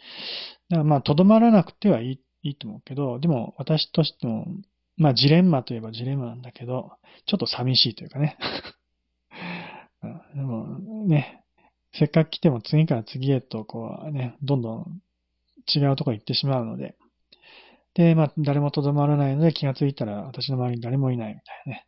[0.71, 4.47] だからまあ、とどまらなくてはいい、いいと思うけど、でも私としても、
[4.97, 6.93] まあジレンマといえばジレンマなんだけど、
[7.27, 8.37] ちょっと寂しいというかね。
[10.03, 11.45] でもね、
[11.93, 15.03] せっかく来ても次から次へとこうね、どんどん
[15.75, 16.97] 違うとこ行ってしまうので、
[17.95, 21.87] で、まあ誰もとどまらないので気がついたら私の周りに誰もいないみたいなね。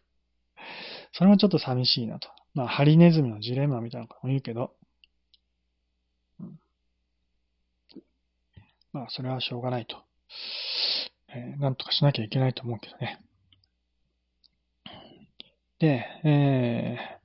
[1.12, 2.28] それもちょっと寂しいなと。
[2.54, 4.74] まあ、ハリネズミのジレンマみたいなことも言うけど、
[6.38, 6.60] うん、
[8.92, 9.96] まあ、それはしょうがないと。
[11.28, 13.22] えー、なんとかしなきゃいけないと思うけどね。
[15.78, 17.21] で、えー、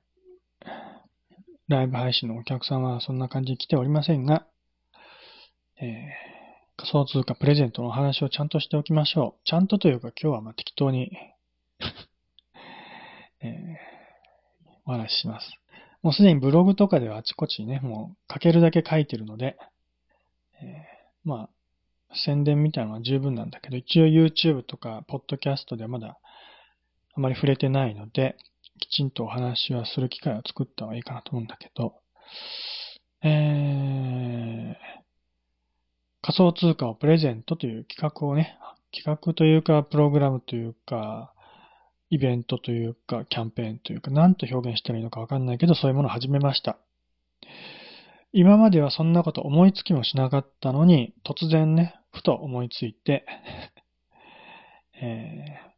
[1.68, 4.46] ライブ配信のお客さんはそんな感じで来ておりませんが、
[5.80, 5.88] えー、
[6.78, 9.40] 仮想通貨プレゼントのお話をちゃんとしておきましょう。
[9.44, 11.10] ちゃんとというか今日はまあ適当に
[13.40, 13.56] えー、
[14.86, 15.46] お話しします。
[16.02, 19.58] もうすでにブログとかではあちこちにね、もう書けるだけ書いてるので、
[20.62, 26.18] えー、まあ、宣伝みたいなのは十分なんだけど、一応 YouTube とか Podcast ではまだ
[27.14, 28.36] あまり触れてないので、
[28.78, 31.94] きちんとお話はする機会を作った方がいいかなと思うんだけど、
[33.22, 34.98] えー、
[36.22, 38.58] 仮想通貨をプレゼントという企画をね、
[38.92, 41.32] 企画というか、プログラムというか、
[42.10, 46.78] イベントというか、キャンペーンというか、何と表現したらいいのかわかんないけど、そういうものを始めました。
[48.32, 53.24] 今まではそんなこと思いつきもしなかったのに、突然ね、ふと思いついて
[55.00, 55.70] えー、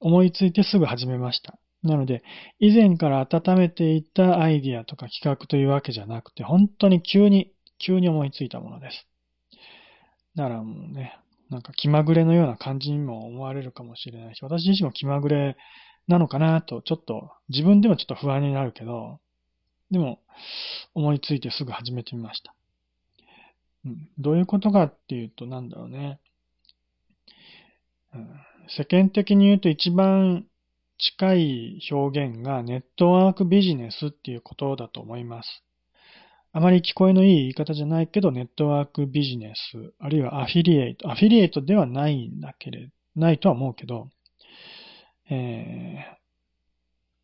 [0.00, 1.58] 思いついてすぐ始めました。
[1.86, 2.22] なので、
[2.58, 9.06] 以前から温めていたアイディアとか企画というわけじゃなくて、本当に急に、急に思いついたものです。
[10.34, 11.18] だからもうね、
[11.50, 15.56] なんか気まぐれのような感じにも思われるかもしれないし、私自身も気まぐれ
[16.08, 19.20] なのかなと、ちょっと、自分でもちょっと不安になるけど、
[19.90, 20.20] でも、
[20.94, 22.54] 思いついてすぐ始めてみました。
[23.84, 26.18] うん、どういうことかっていうと、なんだろうね。
[28.14, 28.28] うん、
[28.68, 30.46] 世間的に言うと一番
[30.98, 35.62] 近い表現がネットワークビジネスっていうことだと思います。
[36.52, 44.08] あまり聞こえのいい言い方じゃないけど、ネットワークビジネス、あるいはアフィリエイト、アフィリエイトではないんだけれ、ないとは思うけど、
[45.28, 46.16] え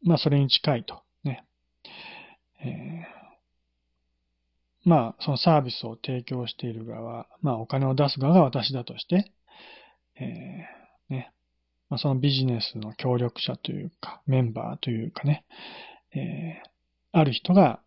[0.05, 1.03] ー、まあそれに近いと。
[1.25, 1.47] ね。
[2.63, 9.33] えー、まあそのサービスを提供している側、まあお金を出す側が私だとして、
[10.21, 10.82] えー、
[11.93, 15.45] まあそのビジネスの協力者というか、メンバーというかね、
[16.15, 16.69] えー、
[17.13, 17.81] ある人が、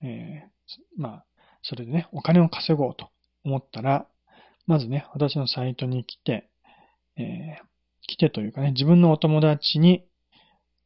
[0.00, 1.24] えー、まあ、
[1.62, 3.08] それでね、お金を稼ごうと
[3.42, 4.06] 思ったら、
[4.68, 6.48] まずね、私のサイトに来て、
[7.16, 7.66] えー、
[8.06, 10.06] 来てというかね、自分のお友達に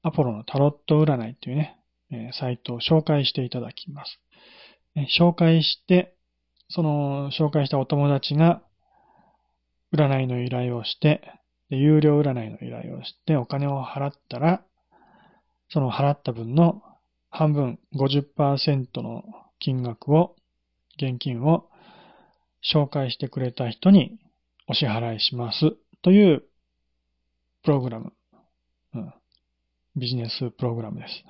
[0.02, 1.76] アポロのタロット占いっていうね、
[2.10, 4.18] え、サイトを紹介していただきます。
[4.96, 6.16] え紹介して、
[6.70, 8.62] その紹介したお友達が
[9.92, 11.41] 占いの依頼をして、
[11.76, 14.64] 有料占いの依頼をしてお金を払ったら、
[15.70, 16.82] その払った分の
[17.30, 19.24] 半分50%の
[19.58, 20.36] 金額を、
[20.96, 21.70] 現金を
[22.62, 24.18] 紹介してくれた人に
[24.68, 26.44] お支払いしますという
[27.62, 28.12] プログラム。
[28.94, 29.14] うん、
[29.96, 31.24] ビジネスプログラムです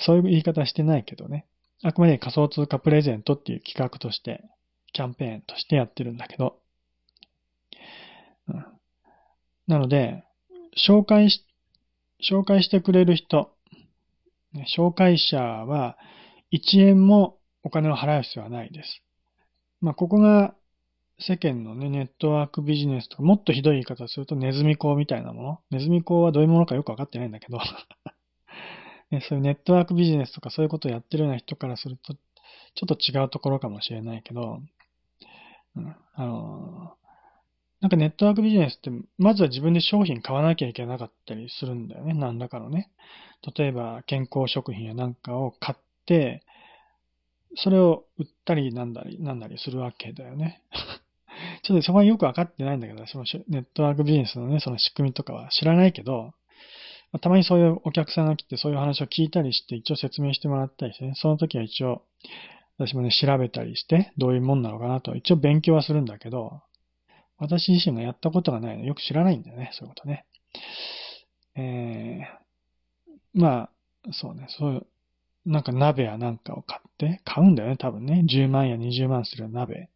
[0.04, 1.46] そういう言い方してないけどね。
[1.82, 4.44] あくまで仮想通貨プレゼントっていう企画として、
[4.92, 6.60] キャンペーンとしてやってるんだけど。
[8.48, 8.66] うん、
[9.70, 10.24] なので、
[10.76, 11.46] 紹介し、
[12.28, 13.52] 紹介してくれる人、
[14.76, 15.96] 紹介者は
[16.52, 19.02] 1円もお金を払う必要はないです。
[19.80, 20.54] まあ、ここが
[21.20, 25.60] 世間のね、ネットワークビジネスとか、もっとひどい言い方するとネズミ講みたいなもの。
[25.70, 27.60] ネズミ講はどういうものかよくわかってないんだけど
[29.12, 32.20] ね、そういうネットワークビジネスとかそういうことをやってるような人からすると、ちょ
[32.84, 34.62] っと違うところかもしれないけど、
[35.76, 36.94] うん、あの
[37.80, 42.12] なんかネットワークビジネスって、まずは自分で商品買わなきゃいけなかったりするんだよね。
[42.12, 42.90] 何らかのね。
[43.56, 46.42] 例えば、健康食品やなんかを買って、
[47.56, 50.62] それを売ったりなんだり、なんだりするわけだよね。
[51.64, 56.34] ちょっとそこはよくわかってないんだけど、そのネットワークビジネスのね、その仕組みとかは知らないけど、
[57.22, 62.02] たまにそういうお客さんが来てそういう話を聞いたりして一応説明してもらったりしてね、その時は一応
[62.78, 66.62] 私もね、調べたりしてどういうもんなのかなと一応勉強はするんだけど、
[67.40, 70.26] 私自身がやったことがないのよく知らないんだよね、そういうことね。
[71.56, 73.70] えー、まあ、
[74.12, 74.86] そうね、そういう、
[75.46, 78.24] なんか鍋やなんかを買って、買うんだよね、多分ね。
[78.28, 79.88] 10万や20万する鍋。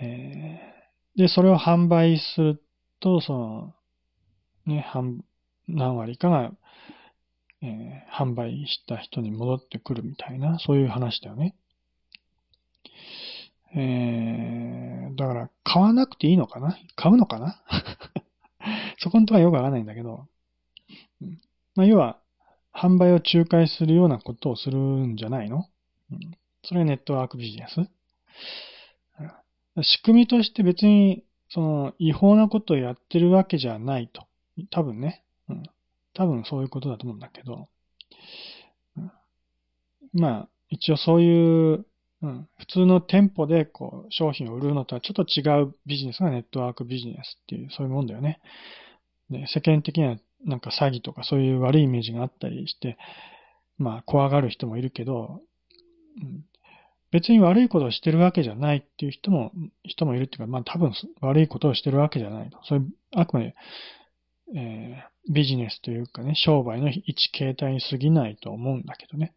[0.00, 2.62] えー、で、それを販売する
[3.00, 3.74] と、その、
[4.66, 5.24] ね、半、
[5.66, 6.52] 何割かが
[7.60, 11.56] えー、販売した人に戻ってくるみたいな、そういう話だよね。
[13.74, 16.78] えー、だから、買わなくていいのかな？
[16.96, 17.60] 買うのかな？
[18.98, 20.26] そこのとこはよくわかんないんだけど、
[21.74, 22.18] まあ、要は、
[22.72, 25.68] 販売を仲介するようなことをするんじゃないの、
[26.12, 26.18] うん、
[26.62, 27.90] それがネットワークビジネス？
[29.82, 34.26] 仕組みとして別に、その、違法なことをやってるわけじゃないと。
[34.70, 35.24] 多分ね。
[35.48, 35.62] うん。
[36.14, 37.68] 多分そういうことだと思うんだけど。
[38.96, 39.10] うん、
[40.12, 41.86] まあ、一応そういう、
[42.20, 48.40] うん、普通の店舗でこう商品を売るのとはちょっと違うビジネスがネットワークビジネスっていう、そういうもんだよね。
[49.30, 52.96] で世間的にはなんか詐欺とかそういう悪いイメージがあったりして、
[53.78, 55.40] まあ怖がる人もいるけど、
[56.20, 56.44] うん、
[57.10, 59.52] 別に悪いことをしてるわけじゃないっていう人も、
[59.84, 62.58] 人もいるっていうか、まあ多分悪いことをしてるわけじゃないと。
[62.64, 63.54] そういう、あくまで、
[64.54, 69.34] えー、ビジネスというかね、商売の一形態に過ぎないと思うんだけどね。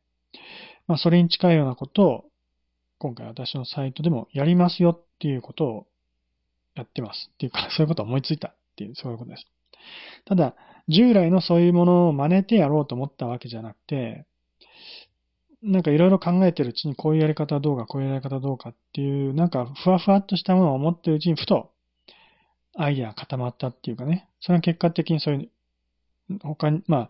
[0.87, 2.25] まあそれに近いようなことを、
[3.01, 5.87] 今回私のサイトでもやりますよっていうことを
[6.75, 7.31] やってます。
[7.33, 9.47] っていうか、 そういうことを思いついたっていう、そういうことです。
[10.25, 10.53] ただ、
[10.87, 14.27] 従来のそういうものを真似てやろうと思ったわけじゃなくて、
[15.63, 21.71] なんかいろいろ考えてるうちにこういうやり方どうか、こういうやり方どうかっていう、なんかふわふわっとしたものを思ってるうちにふと
[22.75, 25.49] アイデアが固まったっていうかね、それが結果的にそうい
[26.29, 27.09] う、他に、まあ、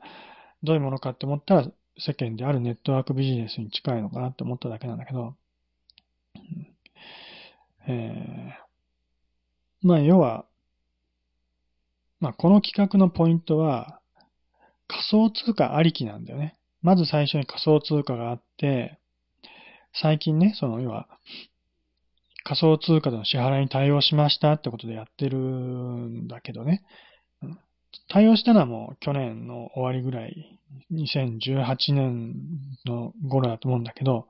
[0.63, 1.67] どういうものかって思ったら
[1.97, 5.35] 世間であるネットワークビジネスに近いのかなって思っただけなんだけど、
[7.87, 10.45] えー、まあ要は、
[12.19, 13.99] まあこの企画のポイントは
[14.87, 16.57] 仮想通貨ありきなんだよね。
[16.81, 18.97] まず最初に仮想通貨があって、
[19.93, 21.07] 最近ね、その要は、
[22.43, 26.83] 仮想通貨での支払いに対応しましたってことでやってるんだけどね。
[28.07, 30.59] 対応したのはもう去年の終わりぐらい、
[30.91, 32.33] 2018年
[32.85, 34.27] の頃だと思うんだけど、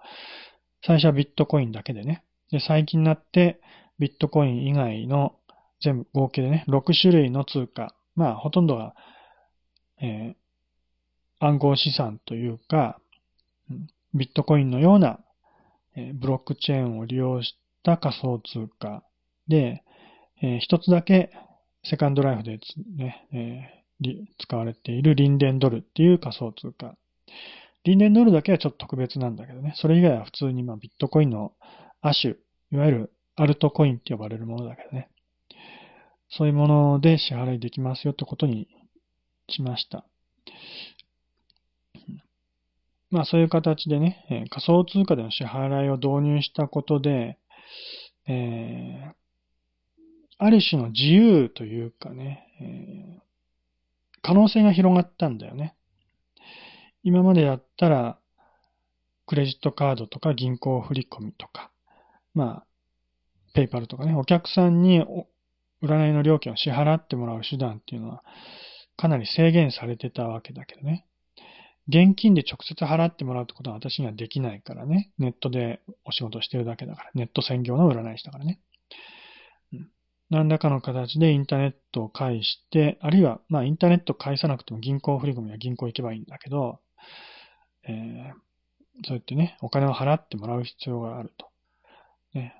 [0.86, 2.24] 最初はビットコインだけでね。
[2.52, 3.60] で、最近になって
[4.00, 5.36] ビットコイン以外の
[5.82, 7.96] 全部合計でね、6種類の通貨。
[8.16, 8.94] まあ、ほとんどが、
[10.02, 10.36] え
[11.40, 13.00] 暗号資産というか、
[14.14, 15.20] ビットコインのような
[16.14, 19.04] ブロックチェーンを利用した仮想通貨
[19.48, 19.84] で、
[20.60, 21.32] 一つだけ
[21.84, 22.60] セカンドライフで、
[22.96, 23.86] ね、
[24.40, 26.96] 使われているリンデンドルっていう仮想通貨。
[27.84, 29.74] リンデンドルだけはちょっと特別なんだけどね。
[29.76, 31.54] それ以外は普通にまあビットコインの
[32.02, 32.36] 亜種、
[32.72, 35.10] いわゆるアルトコインって呼ばれるものだけどね。
[36.30, 38.68] そういうもので支払いできますよってことに
[39.50, 40.06] しました。
[43.10, 47.38] まあそういう形でね、え仮想通貨での支払いを導入したことで、
[48.28, 49.14] えー、
[50.38, 53.22] ある種の自由というかね、えー、
[54.22, 55.76] 可能性が広がったんだよね。
[57.04, 58.20] 今までやったら、
[59.26, 61.72] クレジットカードとか銀行振込とか、
[62.34, 62.66] まあ、
[63.54, 65.04] ペイパルとかね、お客さんに
[65.82, 68.24] 占いの料金を支払ってもらう手段っていうのは、
[68.98, 71.06] かなり制限されてたわけだけどね。
[71.88, 75.12] 現金で直接払ってもらうってことは私にはできないからね。
[75.18, 77.12] ネットでお仕事してるだけだから。
[77.16, 78.60] ネット専業の占い師だからね。
[79.74, 79.90] うん、
[80.30, 86.80] 何らかの形でインターネットを介して、あるいは、まあインターネットを介さなくても銀行振込や銀行行けばいいんだけど、
[87.84, 88.34] えー、
[89.06, 91.48] そうやってね、お金を払ってもらう必要があると。
[92.34, 92.56] ね、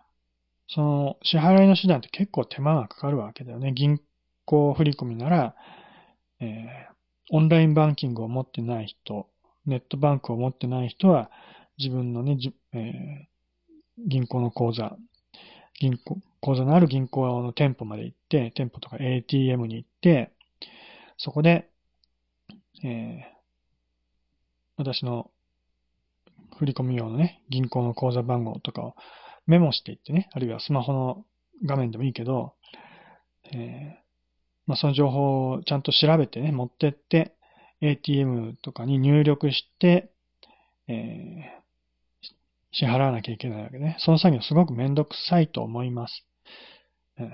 [0.68, 3.74] その支払いの手段って結構手間がかかるわけだよね。
[3.74, 4.00] 銀
[4.46, 5.56] 行振込なら、
[6.40, 6.92] えー
[7.34, 9.28] オンラインバンキングを持ってない人、
[9.66, 11.32] ネットバンクを持ってない人は、
[11.78, 12.38] 自分のね、
[12.74, 13.26] えー、
[14.06, 14.98] 銀行の口座、
[15.80, 20.34] 銀行、口座のある銀行の店舗まで行って、店舗とか ATM に行って、
[21.18, 21.70] そこで、
[22.84, 23.22] えー、
[24.82, 25.30] 私の
[26.58, 28.96] 振り込み用のね、銀行の口座番号とかを
[29.48, 31.26] メモしていってね、あるいはスマホの
[31.66, 32.54] 画面でもいいけど、
[33.54, 33.98] え
[34.68, 37.36] まあ、その情報をちゃんと調べてね、持ってって、
[37.82, 40.12] ATM とかに入力して、
[40.88, 41.62] えー、
[42.72, 43.98] 支払わなきゃいけないわけね。
[44.00, 46.26] その作業すごくめんどくさいと思います。
[47.18, 47.28] えー、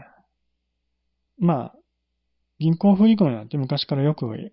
[1.37, 1.75] まあ、
[2.59, 4.51] 銀行振り込みなんて昔からよく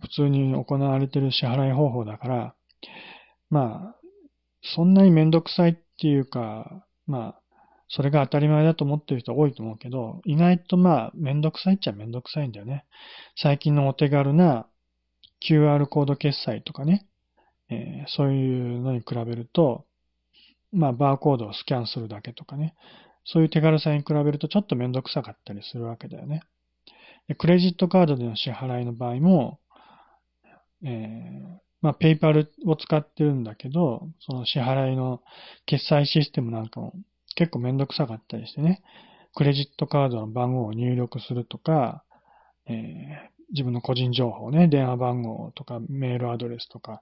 [0.00, 2.54] 普通に行われてる支払い方法だから、
[3.50, 3.96] まあ、
[4.62, 7.40] そんなにめんどくさいっていうか、まあ、
[7.88, 12.84] それが当たり前だと思ってる人多いと思うけど、意外とまあ、めんどくさいっちゃめんどくさいんだよね。
[13.36, 14.66] 最近のお手軽な
[15.42, 17.06] QR コード決済とかね、
[17.68, 19.86] えー、そういうのに比べると、
[20.72, 22.74] まあ、バーコードをスキャンするだけとかね、
[23.24, 26.42] そういう手軽さに比べるとちょっとめんどくさかったりするわけだよね。
[27.36, 29.60] クレジットカードでの支払いの場合も、
[30.84, 35.22] えー、まあ、ペイパルを使ってるんだけど、その支払いの
[35.66, 36.94] 決済システムなんかも
[37.36, 38.82] 結構めんどくさかったりしてね、
[39.34, 42.04] クレジットカードの番号を入力するとか、
[42.66, 47.00] えー、自分の個人情報ね、電話番号とかメールアドレスとか、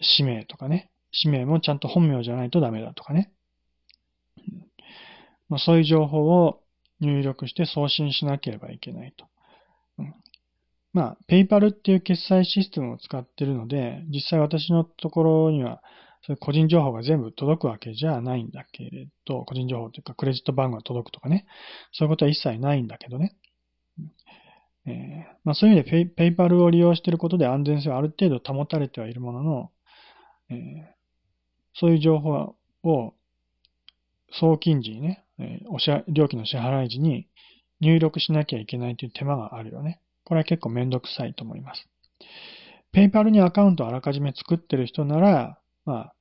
[0.00, 3.30] 氏名とかね、氏名もちゃんと本名じゃないとダメだとかね。
[5.48, 6.62] まあ、そういう情報を
[7.00, 9.26] 入力して送信しなければいけないと。
[10.92, 15.82] まあ、ペイパルっていう決済システムを使ってるので、実際私のところには、
[16.22, 21.46] そ個人情報が全部届くわけじゃないんだけれど、個人情報というかクレジット番号が届くとかね、
[21.92, 23.36] そういうことは一切ないんだけどね。
[24.86, 29.70] えー、まあ、そういう意味でペイペイパルを利用していることで安全性はある程度保たれてはいるものの、
[30.50, 30.56] えー、
[31.74, 33.14] そういう情報を
[34.32, 37.28] 送金時にね、えー、お支料金の支払い時に
[37.80, 40.00] 入力しなきゃいけないという手間があるよね。
[40.30, 41.88] これは結構めんどくさいと思います。
[42.92, 46.14] ペイパルにアカウントをあらかじめ作ってる人なら、まあ、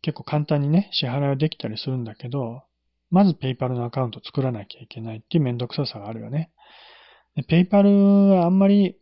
[0.00, 2.62] 結構簡単にね、支払いはできたりするんだけど、
[3.10, 6.52] まずペイパルのアカウントを作らなきゃいけないっていうめんどくささがあるよね。
[7.48, 7.90] ペイパル
[8.28, 8.96] はあんまり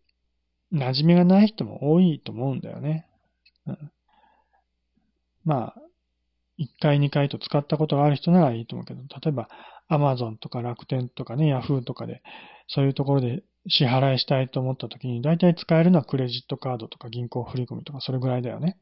[0.72, 3.07] 馴染みがない人も多いと思うんだよね。
[3.66, 3.93] うん、
[5.45, 5.82] まあ、
[6.61, 9.48] 1回2回と使ったことがある人ならいいと思うけど、例えば
[9.90, 12.22] Amazon とか楽天とかね、Yahoo とかで、
[12.68, 18.78] そういうところで支払いしたいと思った時に、大体使えるのはクレジットカードとか銀行振込とかそれぐらいだよね。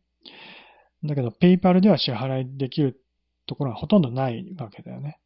[1.04, 3.00] だけど、ペイパルでは支払いできる
[3.46, 5.18] ところはほとんどないわけだよね。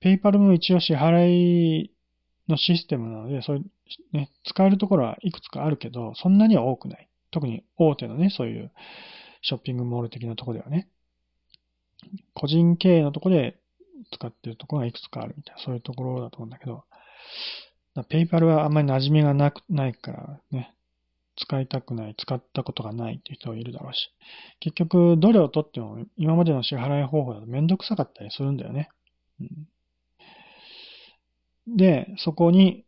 [0.00, 1.92] ペイパルも一応支払い
[2.48, 7.08] のシステムなので、そういう、ね、使えるところはいくつかあるけど、そんなには多くない。
[7.30, 8.70] 特に大手のね、そういう
[9.42, 10.88] ショッピングモール的なところではね。
[12.34, 13.58] 個人経営のところで
[14.12, 16.84] 使ってるところがいくつかあるみたいな、そういうところだと思うんだけど、
[18.08, 20.74] ペイパルはあんまり馴染みがなくないからね、
[21.36, 24.10] 使いたくない、使ったことがないっていう人がいるだろうし、
[24.60, 28.88] 結局、どれを取っても今までの支払い方法だとめんどくさかったりするんだよね。
[29.40, 29.68] うん
[31.76, 32.84] で、そこに、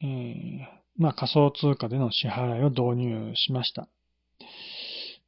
[0.00, 0.58] えー、
[0.96, 3.88] まあ仮想通貨での支払いを導入しました。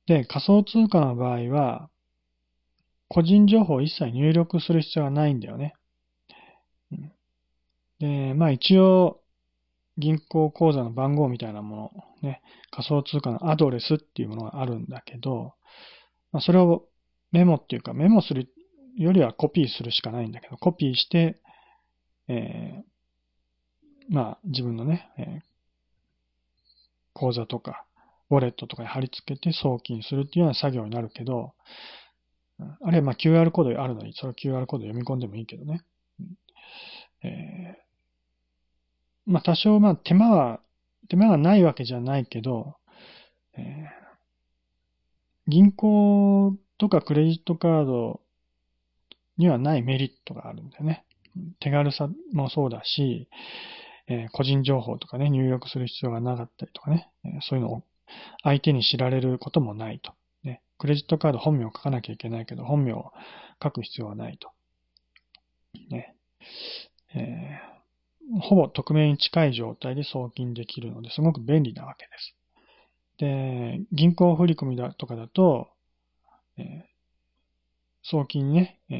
[0.06, 1.88] で、仮想通貨の場合は、
[3.10, 5.74] 個人情報を一切入力する必要はないんだよね。
[7.98, 9.20] で、まあ一応、
[9.98, 11.92] 銀行口座の番号みたいなも
[12.22, 12.40] の、ね、
[12.70, 15.54] 仮想通貨のアドレスっていうものがあるんだけど、
[16.32, 16.86] まあ、それを
[17.32, 18.48] メモっていうかメモする
[18.96, 21.40] よりはコピーするしかないんだけど、コピーして、
[22.28, 25.40] えー、まあ、自分のね、えー、
[27.12, 27.84] 口座とか、
[28.30, 31.54] ウォレットとかに貼り付けて送金するっていうような作業になるけど、
[32.82, 35.82] あるいはまあ QR コードあるのに、その QR コード読み込んでもいいけどね。
[37.22, 37.30] えー、
[39.26, 40.60] まあ多少まあ手間は、
[41.08, 42.76] 手間がないわけじゃないけど、
[43.56, 43.64] えー、
[45.48, 48.20] 銀行とかクレジットカード
[49.36, 51.04] にはないメリットがあるんだよね。
[51.60, 53.28] 手軽さもそうだし、
[54.08, 57.82] えー、個人情報とかね、入力する必要がなかったりとかね、えー、そういうのを
[58.42, 60.12] 相手に知られることもないと。
[60.80, 63.12] クレジットカード本名を書かなきゃいけないけど、本名を
[63.62, 64.50] 書く必要はないと。
[65.90, 66.16] ね
[67.14, 72.34] えー、ほぼ匿名に近い状態で送金できるので、すごく便利なわけです。
[73.18, 75.68] で、銀行振込だとかだと、
[76.56, 76.82] えー、
[78.02, 78.94] 送金ね、え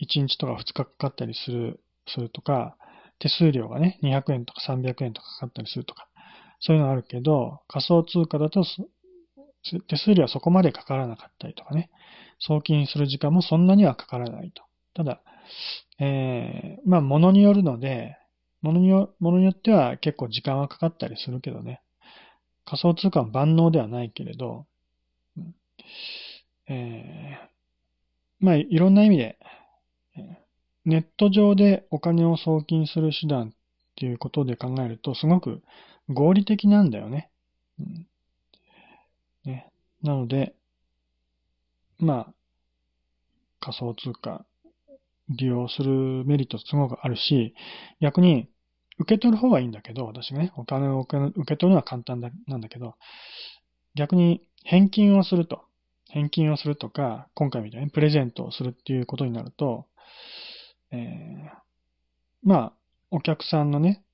[0.00, 2.78] ー、1日とか2日かかったりする、するとか、
[3.18, 6.08] 手数料がね、200円とか300円とかかかったりするとか、
[6.60, 8.64] そういうのあるけど、仮想通貨だと
[9.88, 11.90] 手数料はそこまでかからなかったりとかね、
[12.38, 14.62] 送金する時間もそんなにはかからないと。
[14.94, 15.20] ただ、
[15.98, 18.16] えー、まあ、ものによるので、
[18.62, 21.82] ものによ、ものによっては結構時間はかかったりするけどね、
[22.64, 24.66] 仮想通貨は万能ではないけれど、
[26.68, 29.38] えー、まあ、いろんな意味で、
[30.84, 33.52] ネット上でお金を送金する手段っ
[33.96, 35.62] ていうことで考えると、すごく
[36.08, 37.30] 合理的なんだよね。
[37.80, 38.06] うん、
[40.06, 40.54] なので、
[41.98, 42.34] まあ、
[43.60, 44.44] 仮想通貨
[45.28, 47.54] 利用するメリットすごくあるし、
[48.00, 48.48] 逆に
[48.98, 52.94] 受け取る方はいいんだけど、私がね、お金を受け取るのは簡単だなんだけど、
[53.94, 55.62] 逆に返金をすると、
[56.10, 59.86] 返金をするとか、今回みたいにプレゼントをするっていうことになると、
[60.92, 61.50] えー、
[62.42, 62.72] まあ、
[63.10, 64.04] お客さんのね、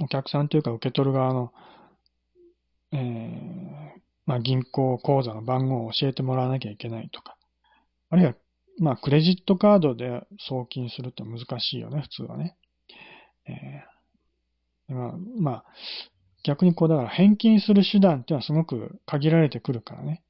[0.00, 1.52] お客さんというか受け取る側の、
[2.92, 3.79] えー、
[4.26, 7.36] まあ、銀行口座の番号を教えてもらわなきゃいけないとか、
[8.10, 8.34] あるいは、
[8.78, 12.56] まあ、クレジットカードで送金するって難しいよね、普通はね。
[13.46, 15.64] えー、まあ、まあ、
[16.44, 20.22] 逆にこう、だから返金する手段っていうのはすごく限られてくるからね。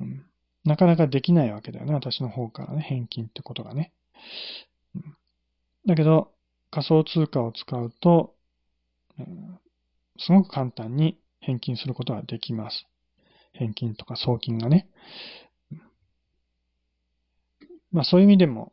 [0.00, 0.26] うん、
[0.64, 1.94] なかなかできないわけだよね。
[1.94, 3.92] 私の方からね、返金ってことがね。
[4.94, 5.16] うん、
[5.86, 6.32] だけど、
[6.70, 8.34] 仮想通貨を使うと、
[9.18, 9.58] うん、
[10.18, 12.86] すごく簡単に返金することができます。
[13.58, 14.88] 返金とか送金がね。
[17.92, 18.72] まあそういう意味でも、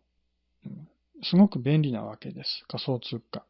[1.23, 2.63] すごく便利なわけです。
[2.67, 3.45] 仮想通貨。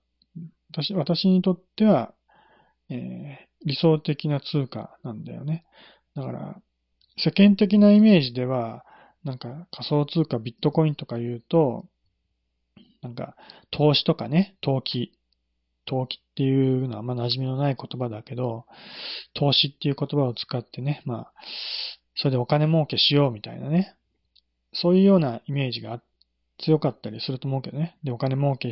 [0.72, 2.14] 私私にとっては、
[2.90, 5.66] えー、理想的な通貨なんだよね。
[6.16, 6.62] だから、
[7.18, 8.86] 世間的なイメージでは、
[9.24, 11.86] なんか仮想通貨ビットコインとか言うと、
[13.02, 13.36] なんか
[13.72, 15.14] 投資とかね、投機、
[15.86, 18.66] 投機っていうのはあんま馴染みのない言葉だけど、
[19.34, 21.34] 投資っていう言葉を使ってね、まあ、
[22.16, 23.96] それでお金儲けしようみたいなね、
[24.74, 26.02] そういうようなイメージが
[26.60, 27.98] 強かったりすると思うけどね。
[28.04, 28.72] で、お金儲け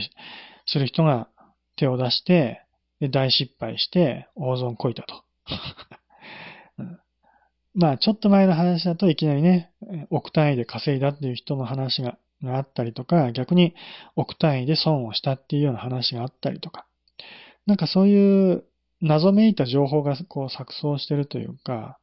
[0.66, 1.28] する人が
[1.76, 2.62] 手を出して、
[3.00, 5.24] で、大失敗して、大損こいたと。
[7.74, 9.72] まあ、ちょっと前の話だといきなりね、
[10.10, 13.76] 億単位で稼いだっていう人の話ががあったりとか、逆に
[14.16, 16.86] 億単位で損をしたっていうような話があったりとか、
[17.66, 18.64] なんかそういう
[19.02, 21.98] 謎めいた情報がこう錯綜してるというか、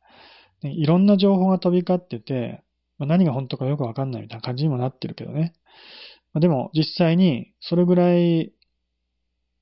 [0.63, 2.63] ね、いろんな情報が飛び交ってて、
[2.99, 5.55] まあ、何が本当かよくわかんないみたいな感じにもなってるけどね。
[6.33, 8.53] まあ、でも実際にそれぐらい、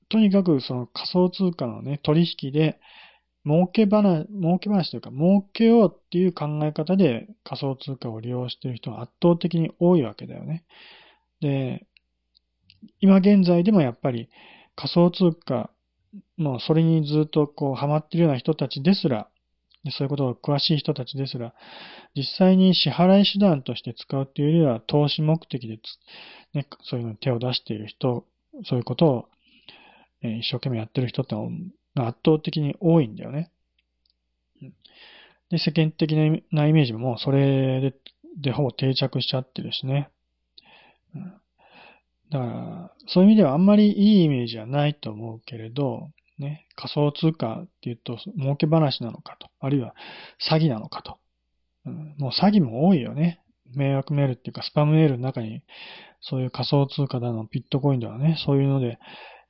[0.09, 2.79] とにかくその仮想通貨のね、取引で、
[3.45, 10.65] 儲け話、儲け話というか、儲けようっていう考え方で仮想通貨を利用している人が圧倒的に多いわけだよね。
[11.39, 11.85] で、
[12.99, 14.29] 今現在でもやっぱり
[14.75, 15.71] 仮想通貨
[16.37, 19.29] もうそれにずっとこうハマってるような人たちですら、
[19.91, 21.53] そういうことを詳しい人たちですら、
[22.15, 25.79] 実際に支払い手段として使うっていうよりは投資目的で、
[26.53, 28.25] ね、そういうのに手を出している人、
[28.65, 29.29] そういうことを、
[30.21, 31.35] えー、一生懸命やってる人って
[31.95, 33.51] 圧倒的に多いんだよね。
[35.49, 36.15] で、世間的
[36.51, 37.93] なイメージももうそれで
[38.39, 40.09] でほぼ定着しちゃってるしね。
[41.15, 41.41] うん
[42.31, 49.95] だから、そういう意味ではあんまりいいイメージはないと思うけれど、ね、仮想通貨っていうと儲け話なのかと、あるいは
[50.49, 51.17] 詐欺なのかと。
[51.85, 53.41] うん、もう詐欺も多いよね。
[53.75, 55.61] 迷惑メールっていうかスパムメールの中に
[56.21, 58.99] そういう仮想通貨だの、ビットコインではね、そういうので、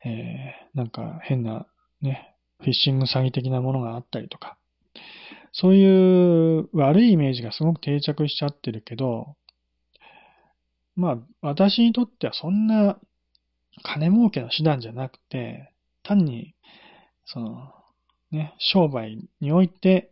[0.06, 1.66] えー、なんか変な
[2.02, 4.58] ね、フィッシング詐欺的なものがあったりとか、
[5.52, 9.36] そういう悪いイメージがすごく定着しちゃってるけど、
[10.98, 13.00] まあ、私にとってはそんな
[13.84, 15.72] 金儲けの手段じゃなくて、
[16.04, 16.56] 単に、
[17.26, 17.72] その、
[18.32, 20.12] ね、商売において、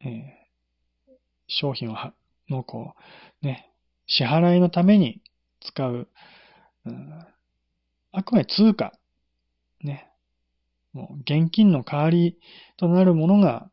[0.00, 1.12] えー、
[1.48, 2.14] 商品をは、
[2.48, 2.94] のこ
[3.42, 3.70] う、ね、
[4.06, 5.20] 支払いのために
[5.60, 6.08] 使う、
[6.86, 7.26] うん、
[8.10, 8.92] あくまで通貨、
[9.82, 10.10] ね、
[10.94, 12.38] もう現金の代わり
[12.78, 13.70] となるものが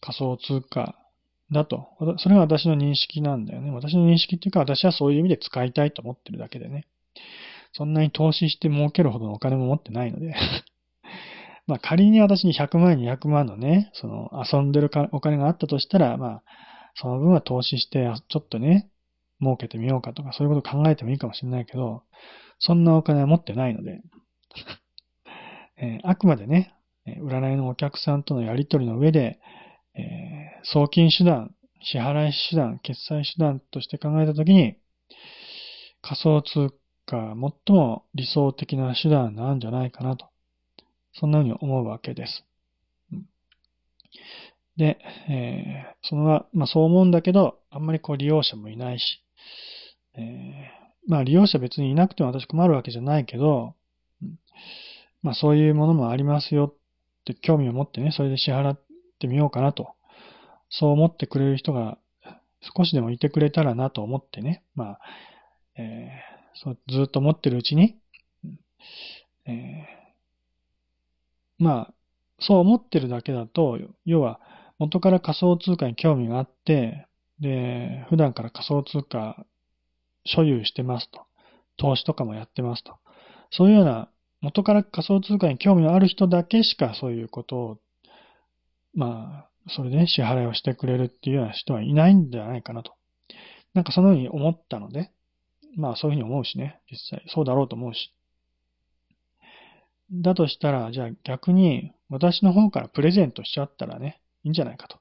[0.00, 0.96] 仮想通貨
[1.52, 1.88] だと。
[2.18, 3.70] それが私の認識なんだよね。
[3.70, 6.86] 私の認識っていうか私はそういう意味で使いたいと思ってるだけでね。
[7.72, 10.34] そんなに投資して儲けるほどのお金も持ってないので
[11.66, 16.42] まあ仮に私に100万、200万のね、その遊んでるお金があったとしたら、まあ
[16.94, 18.88] その分は投資してちょっとね、
[19.40, 22.02] 儲けてみようかとかそういうこと考えてもいいかもしれないけど、
[22.58, 24.00] そんなお金は持ってないので
[25.78, 26.72] えー、あくまでね、
[27.06, 29.38] 占いのお客さんとのやりとりの上で、
[29.96, 34.76] えー、送金手段、支払い手段、決済手段として考えたときに、
[36.02, 36.74] 仮想通
[37.06, 37.34] 貨
[37.66, 40.26] 最も理想的な手段なんじゃないかなと。
[41.12, 42.44] そんなふうに思うわけです。
[44.76, 44.98] で、
[45.30, 49.22] えー、そのまあそう思うんだけど、あんまりこう利用者もいないし、
[50.14, 53.74] えー、まあ利用者別にいなくても私困るわけじゃないけど、
[55.22, 56.74] まあそういうものもありますよっ
[57.24, 58.80] て興味を持ってね、それで支払っ
[59.16, 59.94] ってみようかなと。
[60.68, 61.98] そう思ってくれる人が
[62.76, 64.98] 少しでもいてくれたらなと思ってね、まあ、
[65.76, 67.96] えー、そうずっと思ってるうちに、
[69.46, 71.94] えー、まあ、
[72.40, 74.40] そう思ってるだけだと、要は
[74.78, 77.06] 元から仮想通貨に興味があって、
[77.40, 79.46] で、普段から仮想通貨
[80.24, 81.22] 所有してますと。
[81.78, 82.96] 投資とかもやってますと。
[83.50, 84.08] そういうような
[84.40, 87.78] 元から仮想通貨に興味のある人だけしかそういうことを
[88.96, 92.92] まあ、それで、支払いをしてくれるっていうような人はいないんじゃないかなと。
[93.74, 95.12] なんかそのように思ったので、
[95.76, 97.24] まあそういうふうに思うしね、実際。
[97.28, 98.14] そうだろうと思うし。
[100.10, 104.98] だとしたら、じゃあ逆に私の方からプレゼントしちゃったらね、いいんじゃないかと。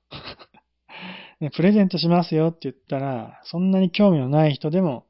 [1.39, 5.06] ね、プレゼントしますよって言ったら、そんなに興味のない人でも、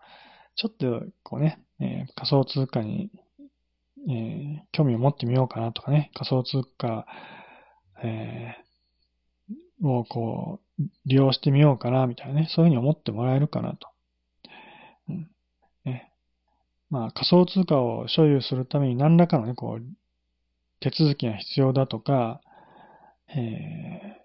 [0.55, 3.09] ちょっとこうね、えー、仮想通貨に、
[4.07, 7.07] えー、興味を持ってみようかなとかね、仮想通貨
[8.03, 8.64] えー、
[9.83, 13.87] をこう、利用してみようかな、みたいなね、そういうふうに思ってもらえるかなと。
[15.09, 15.29] うん
[15.85, 16.11] ね、
[16.89, 19.83] まあ、仮想通貨を所有するために何らかのね、こう、
[20.79, 22.41] 手続きが必要だとか、
[23.29, 24.15] えー、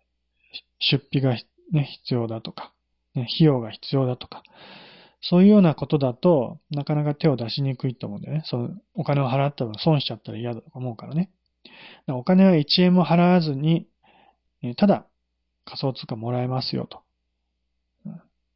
[0.79, 1.37] 出費が、
[1.73, 2.73] ね、必要だとか、
[3.15, 4.43] ね、費用が必要だとか、
[5.23, 8.43] そういうようなことだと、なかなか手を出しにくいと思うんだよね。
[8.47, 11.31] そのお金を払った分損しちゃったら嫌だと思うからね。
[12.09, 13.87] お金は1円も払わずに、
[14.77, 15.07] ただ
[15.65, 17.03] 仮想通貨もらえますよと。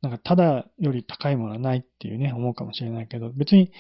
[0.03, 3.73] なんか、ただより高いものはないっていうね、思うかもしれないけど、別に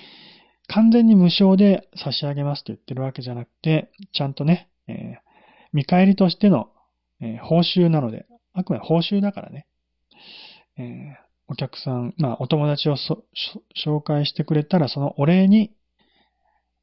[0.68, 5.18] 完全に無償で差し上げますと言ってるわけじゃなくて、ちゃんとね、えー、
[5.72, 6.70] 見返りとしての、
[7.20, 9.66] えー、報酬なので、あくまで報酬だからね、
[10.78, 11.14] えー、
[11.48, 15.74] お客さん、まあ、お友達を紹介してくれたら、そのお礼に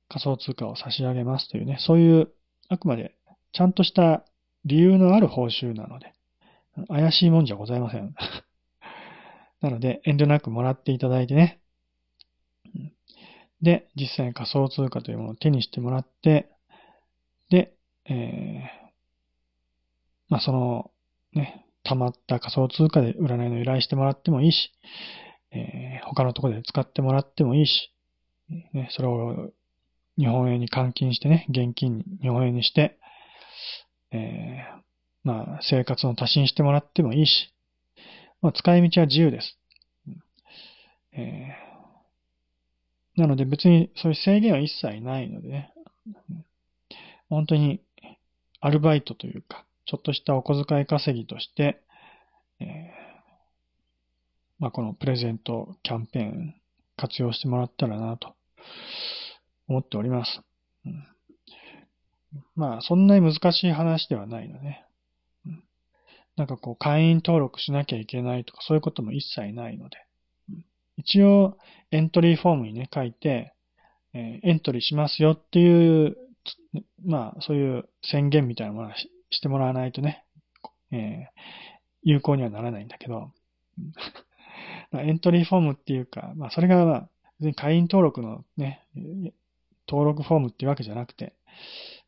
[0.08, 2.30] 仮想通貨を差し上げますというね、そういう、
[2.70, 3.16] あくまで
[3.54, 4.24] ちゃんとした
[4.66, 6.14] 理由のある報酬なので、
[6.88, 8.14] 怪しいもんじゃございません。
[9.62, 11.60] なので、遠慮なくもらっていただいてね。
[13.62, 16.50] で、実際に仮想通貨というものを手にしてもらって、
[17.50, 17.74] で、
[18.06, 18.92] えー、
[20.30, 20.92] まあ、その、
[21.34, 24.72] ね、溜まった仮想通貨で占いの依頼してもらってもいいし、
[25.52, 27.94] えー、他のところで使ってもらってもいいし、
[28.74, 29.52] ね、それを
[30.18, 32.98] 日本円に換金してね、現金に日本円にして、
[34.12, 34.82] えー、
[35.24, 37.54] まあ、生活の足しにしてもらってもいいし、
[38.42, 39.58] まあ、使い道は自由です。
[41.14, 45.74] えー、なので別にそういう制限は一切ないのでね、
[47.30, 47.82] 本当に
[48.62, 51.82] アルバイトというか、ちょっとしたお小遣い稼ぎとして、
[52.60, 52.68] えー、
[54.60, 56.56] まあ、このプレゼントキャンペーン
[56.96, 58.36] 活用してもらったらなと
[59.68, 60.42] 思っております。
[60.86, 61.08] うん、
[62.56, 64.86] まあ、そんなに難しい話ではないのね。
[66.38, 69.98] なんかこう、会員登録しなきゃいけないとか、そういうことも一切ないので。
[70.98, 71.58] 一応、
[71.92, 73.54] エントリーフォームにね、書いて、
[74.14, 76.18] え、エントリーしますよっていう、
[77.06, 78.96] まあ、そういう宣言みたいなものは
[79.30, 80.26] してもらわないとね、
[80.92, 81.28] えー、
[82.04, 83.32] 有効にはならないんだけど、
[84.94, 88.82] エントリーフォームっていうか、まあ、それが、まあ、会員登録のね、
[89.88, 91.34] 登録フォームっていうわけじゃなくて、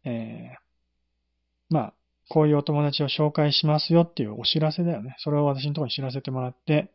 [0.04, 1.94] えー、まあ、
[2.30, 5.16] こういうお友達を紹介しますよっていうお知らせだよね。
[5.20, 6.92] それを私のところに知らせてもらって、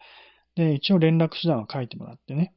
[0.57, 2.53] で、一応連絡手段を書いてもらってね。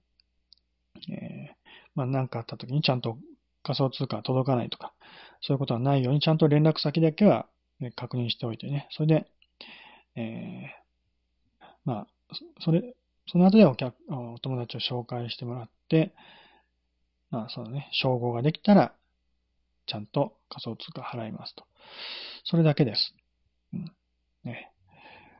[1.10, 1.56] えー、
[1.96, 3.18] まあ何かあった時にちゃんと
[3.64, 4.94] 仮想通貨が届かないとか、
[5.42, 7.48] そういうことはないようにちゃんと連絡先だけは、
[7.80, 8.88] ね、確認しておいてね。
[8.92, 9.28] それで、
[10.16, 12.08] えー、まあ、
[12.60, 12.96] それ、
[13.28, 16.14] その後でお客、お友達を紹介してもらって、
[17.30, 18.94] まあ、そのね、称号ができたら、
[19.88, 21.66] ちゃんと仮想通貨払いますと。
[22.44, 23.14] それだけです。
[23.74, 23.92] うん。
[24.44, 24.72] ね。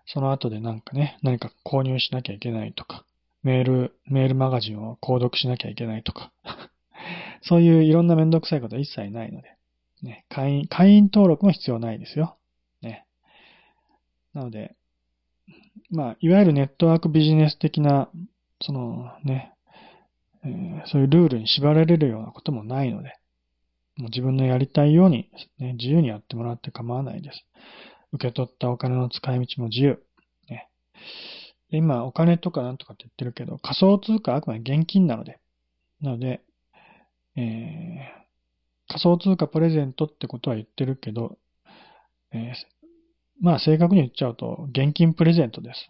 [0.06, 3.06] その後でなんかね、何か購入しなきゃいけないとか、
[3.44, 6.32] メール、メールマガジンを購読しなきゃいけないとか、
[7.42, 9.58] そういういろんなめんどくさいことは一切ないので、
[10.04, 12.38] ね、会員、会員登録も必要ないですよ。
[12.82, 13.06] ね。
[14.34, 14.76] なので、
[15.90, 18.10] まあ、いわゆるネットワークビジネス的な、
[18.62, 19.54] そのね、
[20.44, 23.14] えー、そういうルールに縛られるようなこともないので、
[23.98, 25.30] もう自分のやりたいように、
[25.60, 27.46] ね、自由にやってもらって構わないです。
[28.14, 30.04] 受け取ったお金の使い道も自由。
[30.50, 30.70] ね、
[31.70, 35.40] 今、お金とかなんとかって言ってるけど、仮想通貨はあくまで現金なので、
[36.02, 36.42] なので、
[37.36, 38.22] えー、
[38.88, 41.38] 仮想通貨プレゼントってことは言ってるけど、
[42.34, 42.54] えー、
[43.40, 45.90] まあ正確に言っちゃうと、現金プレゼントです。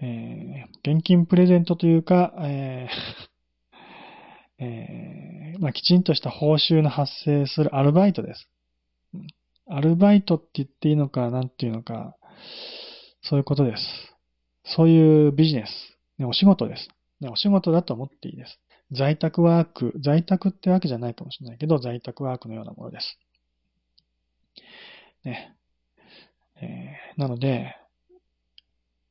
[0.00, 3.35] えー、現金プレゼントというか、えー
[4.58, 8.48] えー、まあ、きちんとした報酬の発生するアルバイトです。
[9.68, 12.16] アルバイトって言っていいのか、なんていうのか、
[13.22, 13.82] そういうことです。
[14.64, 16.88] そういうビジネス、ね、お仕事です、
[17.20, 17.28] ね。
[17.28, 18.60] お仕事だと思っていいです。
[18.92, 23.18] 在宅ワーク、在宅ってわけじゃないかもしれないけど、在宅ワークのようなものです。
[25.24, 25.54] ね。
[26.60, 27.76] えー、なので、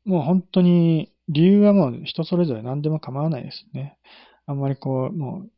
[0.06, 3.98] もう本当に理由はもう人それぞれ何でも構わないですね。
[4.48, 5.50] あんまりこう、もう、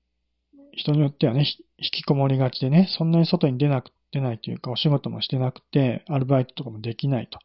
[0.74, 1.46] 人によってはね、
[1.78, 7.40] 引きこもりがちでね、そんなに外に出なく、出ないというか、お仕事もしてなくて、アルバイトとかもできないと。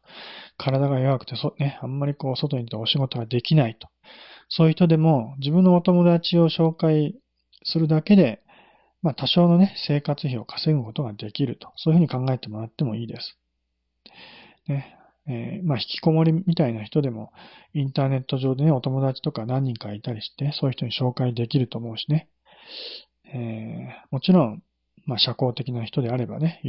[0.57, 3.89] 体が弱くて、そ、ね、あんまりこう、外に出てお仕事ができないと。
[4.49, 7.15] そういう人でも、自分のお友達を紹介
[7.63, 8.41] するだけで、
[9.01, 11.73] まあ、多少のね、生活費を稼ぐことができると。
[11.75, 13.37] そういうふうに考えてもらってもいいです。
[14.67, 17.31] ね、えー、まあ、引きこもりみたいな人でも、
[17.73, 22.29] インターネット上でね、お友達とか何人かいたりして、そういう人に紹介できると思うしね。
[23.33, 24.63] えー、もちろん、
[25.05, 26.61] まあ、社交的な人であればね、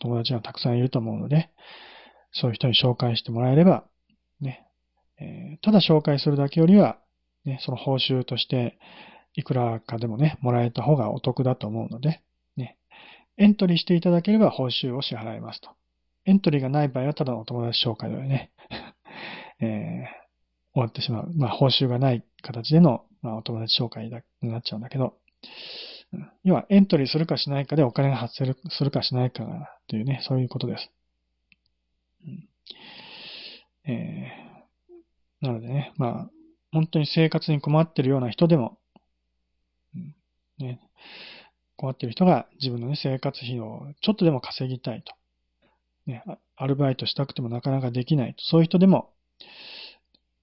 [0.00, 1.50] 友達がたくさんいると思うので、
[2.32, 3.84] そういう人に紹介してもらえれば、
[4.40, 4.66] ね、
[5.20, 6.98] えー、ただ紹介するだけよりは、
[7.44, 8.78] ね、その報酬として、
[9.34, 12.22] いくらかでもね、もらえた方がお得だと思うので、
[12.56, 12.76] ね、
[13.36, 15.70] エントリーしていただければ報酬を支払いますと。
[16.28, 18.52] エントリーがない場合はただのお友達紹介でね、
[19.60, 19.68] えー、
[20.74, 21.32] 終わってしまう。
[21.34, 24.10] まあ、報酬がない形での、まあ、お友達紹介に
[24.50, 25.16] なっちゃうんだけど、
[26.44, 30.90] 要はエントリーするかしないかでお金が発生するかしないかというね、そういうことです。
[32.26, 32.48] うん
[33.90, 36.30] えー、なのでね、まあ、
[36.72, 38.78] 本当に生活に困ってるような人でも、
[39.94, 40.14] うん
[40.58, 40.80] ね、
[41.76, 45.17] 困ってる人が自分の、ね、生活費をちょっとでも稼ぎたいと。
[46.08, 46.24] ね、
[46.56, 48.34] アルバイトしたくてもなかなかできない。
[48.38, 49.10] そういう人でも、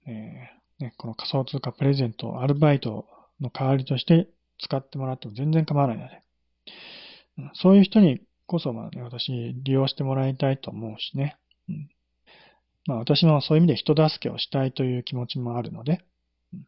[0.06, 3.06] えーね、この仮想通貨プレゼントをアルバイト
[3.40, 6.22] の代わりとして使ってもらっても全然構わないので、
[7.54, 11.36] そういう人にこそ、まあね、私利用してもらいたいと思うしね。
[11.68, 11.90] うん、
[12.86, 16.02] まあ私もそういう意味で人助けをしたいという気持ちもあるので、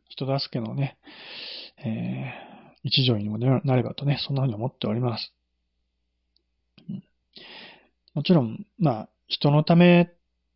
[0.09, 0.99] 人助けのね、
[1.78, 5.32] えー、一助にもなればとね、そんなふうに思っております。
[6.88, 7.03] うん、
[8.19, 10.07] もちろん、まあ、人のためっ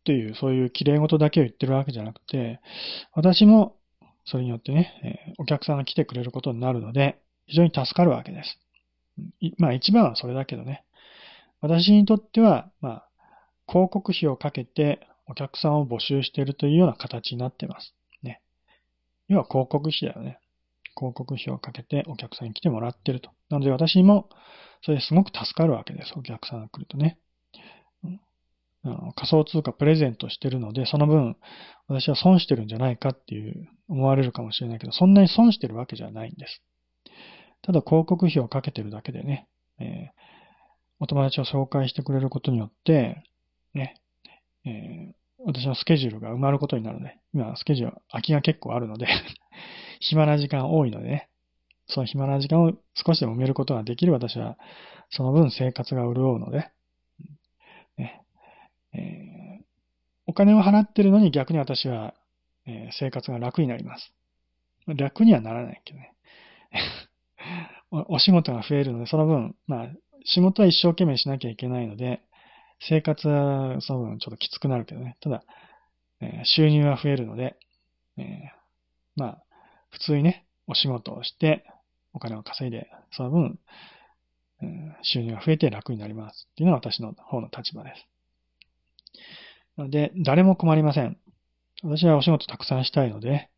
[0.03, 2.59] ていう、そういう綺麗事だけを言ってるわけじゃなくて、
[3.13, 3.77] 私も
[4.25, 8.59] それによってね、えお客さんが来てくれることになるので、非常に助かるわけです。
[9.57, 10.83] まあ一番はそれだけどね。
[11.61, 13.09] 私にとっては、まあ、
[13.69, 17.95] 広告費をかけてお客さんを募集しているというような形になってます。
[18.23, 18.41] ね。
[19.29, 20.37] 要は広告費だよね。
[20.97, 23.29] 広告費をかけてお客さんに来てもらってると。
[23.49, 24.27] なので私も
[24.81, 26.11] それすごく助かるわけです。
[26.17, 27.17] お客さんが来るとね。
[28.85, 31.37] あの仮想通貨プレゼントしてるので、その分
[31.87, 36.61] 私は損してるんじゃないかっていう思われるかもしれないけど、そんなに損してるわけじゃないんです。
[37.61, 39.47] ただ広告費をかけてるだけでね、
[39.79, 39.87] えー、
[40.99, 43.23] お友達を紹介してくれることによって、
[43.73, 43.95] ね、
[44.65, 45.13] えー、
[45.45, 49.07] 私のスケジュールが埋まることになるので、今スケジュール空きが結構あるので
[50.01, 51.29] 暇な時間多いのでね、
[51.87, 54.57] その暇な時間を少しでも埋めることができる私は、
[55.09, 56.69] その分生活が潤うので、
[58.93, 59.63] えー、
[60.27, 62.13] お金を払ってるのに逆に私は、
[62.65, 64.13] えー、生活が楽になります。
[64.87, 66.13] 楽にはならないけどね。
[67.91, 69.87] お仕事が増えるので、その分、まあ、
[70.25, 72.21] 仕事は一生懸命しなきゃいけないので、
[72.79, 75.17] 生活はその分ちょっときつくなるけどね。
[75.21, 75.43] ただ、
[76.21, 77.57] えー、収入は増えるので、
[78.17, 78.25] えー、
[79.15, 79.43] まあ、
[79.91, 81.65] 普通にね、お仕事をして、
[82.13, 83.59] お金を稼いで、その分、
[84.61, 88.12] うん、収入が増えて楽になりますっていうのが私の方の立場です。
[89.77, 91.17] なので、誰も困りません。
[91.83, 93.49] 私はお仕事たくさんしたいので、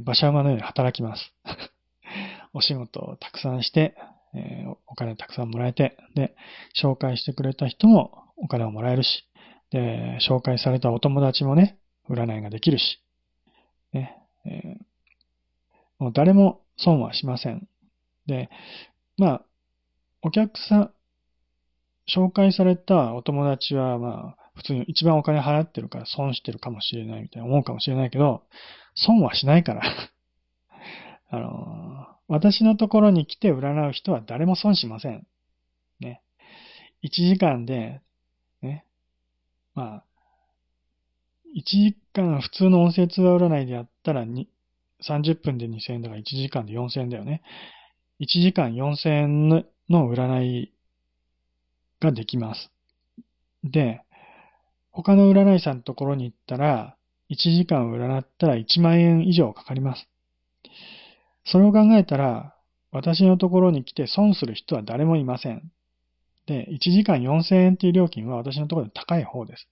[0.00, 1.34] 馬車馬のように働きます。
[2.54, 3.94] お仕事をたくさんして、
[4.34, 6.34] え、お金たくさんもらえて、で、
[6.80, 9.26] 紹介してくれた人もお金をもらえるし、
[9.70, 11.78] で、紹介されたお友達もね、
[12.08, 13.02] 占いができるし、
[13.92, 14.88] ね、えー、
[15.98, 17.68] もう誰も損はしません。
[18.26, 18.50] で、
[19.16, 19.44] まあ、
[20.22, 20.94] お客さん、
[22.08, 28.42] 紹介されたお友達は、まあ、普通に一番お金払ってるから損してるかもしれないみたいな思うかもしれないけど、
[28.96, 29.82] 損はしないから
[31.30, 35.26] あのー、私のところに来て占う人は誰も損しません。
[36.00, 36.22] ね。
[37.04, 38.00] 1時間で、
[38.60, 38.84] ね。
[39.74, 40.04] まあ、
[41.56, 47.42] 1時間普通の音声通話占いでやったら30分で2000円だから1時間で4000円だよね。
[48.20, 50.72] 1時間4000円の占い
[52.00, 52.72] ができます。
[53.62, 54.02] で、
[54.92, 56.96] 他の占い師さんのところに行ったら、
[57.30, 60.08] 1時間占ったら1万円以上かかります。
[61.44, 62.54] それを考えたら、
[62.90, 65.70] 私のところに来て損する人は誰もいません。
[66.46, 69.68] で、1時間4000円っていう料金は私のところで高い方です。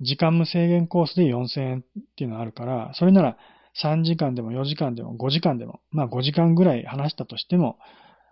[0.00, 1.82] 時間無制限コースで4000円っ
[2.16, 3.38] ていうのがあるから、それなら
[3.82, 7.78] 3時間でも4時間でも5時間でも、まあ5時間ぐらい話したとしても、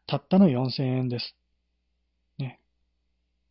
[0.06, 1.36] たったの4000円です。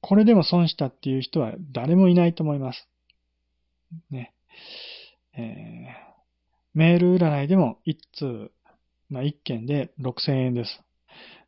[0.01, 2.87] これでも損したっていう人は誰もいないと思います。
[4.09, 4.33] ね。
[5.37, 6.11] えー、
[6.73, 8.51] メール占いでも1通、
[9.09, 10.81] まあ1件で6000円です。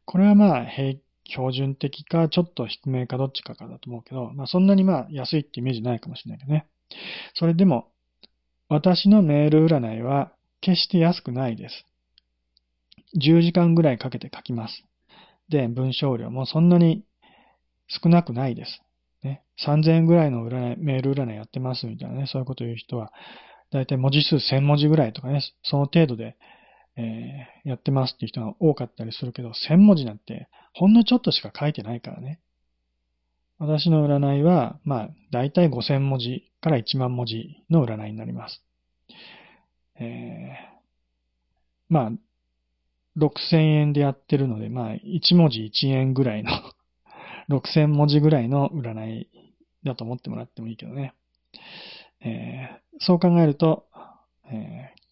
[0.05, 6.67] これはまあ平標準的かちょっと低めかどっちかかだと思うけど、まあそんなにまあ安いってイメージないかもしれないけどね。
[7.33, 7.87] それでも
[8.69, 10.31] 私のメール占いは
[10.61, 11.85] 決して安くないです。
[13.19, 14.83] 10時間ぐらいかけて書きます。
[15.49, 17.03] で、文章量もそんなに
[18.01, 18.81] 少なくないです。
[19.23, 23.11] ね、3000円ぐらいの占いメール占いやってますみたいなね、そういうこと言う人は、
[23.71, 26.35] だいたい文字数1000文字ぐらいとかね、その程度で
[26.95, 32.39] えー、やってますっていう人が多かったりするけど、1000文字なんてほんのちょっとしか書いてないからね。
[33.59, 38.61] 私の占いは、まあ、だいたい5000文字から1万文字の占いになります。
[39.99, 40.83] えー、
[41.89, 42.11] まあ、
[43.17, 46.51] 6000円でやってるので、まあ、1文字1円ぐらいの
[47.59, 49.29] 6000文字ぐらいの占い
[49.83, 51.13] だと思ってもらってもいいけどね。
[52.25, 53.85] えー、そう考えると、
[54.51, 55.03] えー、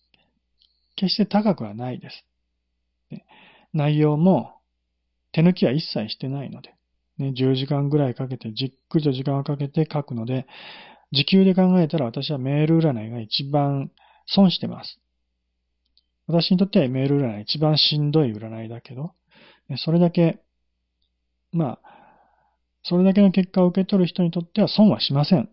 [0.96, 2.26] 決して高くはないです。
[3.74, 4.56] 内容も
[5.32, 6.74] 手抜きは一切してないので、
[7.18, 10.46] ね、10時間ぐらいかけて、じっくりと時間をかけて書くので、
[11.12, 13.92] 時給で考えたら私はメール占いが一番
[14.26, 15.00] 損してます。
[16.28, 19.14] 私にとってはメール占い一番しんどい占いだけど、
[19.78, 20.40] それだけ、
[21.52, 22.01] まあ、
[22.84, 25.50] それだけの結果を受け取る人にとっては損はしません。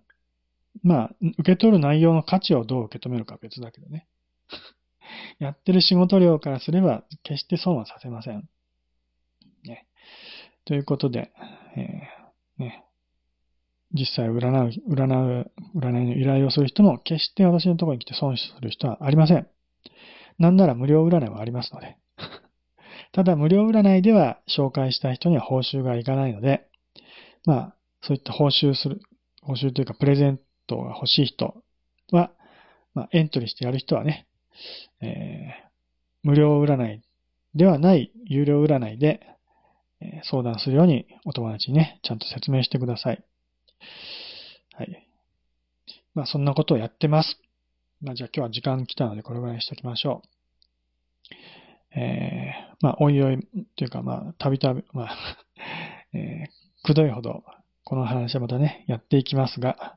[0.82, 4.06] まあ、受け取る内容の価値をどう受け止めるかは別だけどね。
[5.38, 8.48] やってる仕事量からすれば、決して損はさせません。
[9.64, 9.86] ね。
[10.64, 11.32] ということで、
[11.76, 12.84] えー、ね。
[13.92, 19.48] 実際占う、占う、占いの依頼をする人も、決して私のところに来て損する人はありません。
[20.38, 21.96] なんなら無料占いはありますので。
[23.12, 26.68] ただ無料占いでは紹介した人には報酬がいかないので、
[27.48, 29.00] まあ、そういった報酬する、
[29.40, 31.54] 報酬というかプレゼントが欲しい人
[32.12, 32.30] は、
[32.92, 34.26] まあ、エントリーしてやる人はね、
[35.00, 35.68] えー、
[36.24, 37.02] 無料占い
[37.54, 39.26] ではない有料占いで、
[40.02, 43.24] え、相談するようにお友達にね、ちゃんと説明してください。
[44.74, 45.08] はい。
[46.14, 47.40] まあ、そんなことをやってます。
[48.02, 50.22] まあ、じゃあ今日は時間来たのでこれぐらいにしておきましょ
[51.94, 51.98] う。
[51.98, 53.38] えー、まあ、おいおい、
[53.76, 55.16] というか、まあ、たびたび、まあ
[56.12, 57.44] えー、くどいほど、
[57.84, 59.96] この話はまたね、やっていきますが、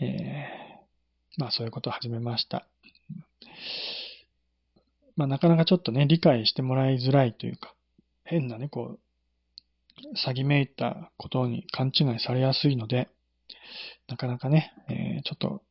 [0.00, 2.66] えー、まあ、そういうことを始めました。
[5.16, 7.74] まあ、なかなかちょっとね、理解してもらいづらいというか、
[8.24, 9.00] 変なね、こう、
[10.16, 13.08] 詐欺めいたことに勘違いされやすいので、
[14.08, 15.62] なかなかね、えー、ちょっと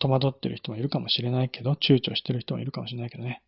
[0.00, 3.42] 戸惑ってる人もいるかもしれないけど、躊躇してる人もいるかもしれないけどね。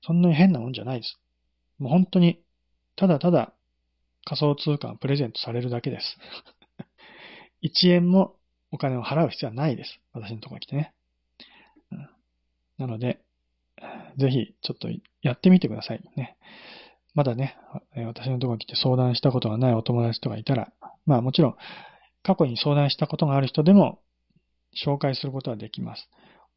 [0.00, 1.18] そんなに変なもんじゃないです。
[1.78, 2.40] もう本当に、
[2.96, 3.52] ただただ
[4.24, 6.18] 仮想通貨をプレゼントされるだけです。
[7.62, 8.36] 1円も
[8.70, 10.00] お金を払う必要はないです。
[10.12, 10.92] 私のところに来てね。
[12.78, 13.20] なので、
[14.16, 14.88] ぜひちょっと
[15.22, 16.36] やってみてくださいね。
[17.14, 17.56] まだね、
[17.94, 20.72] 私のところに来て相談したことがないお友達とかいたら、
[21.04, 21.56] まあもちろん
[22.22, 24.00] 過去に相談したことがある人でも
[24.74, 26.08] 紹介することはできます。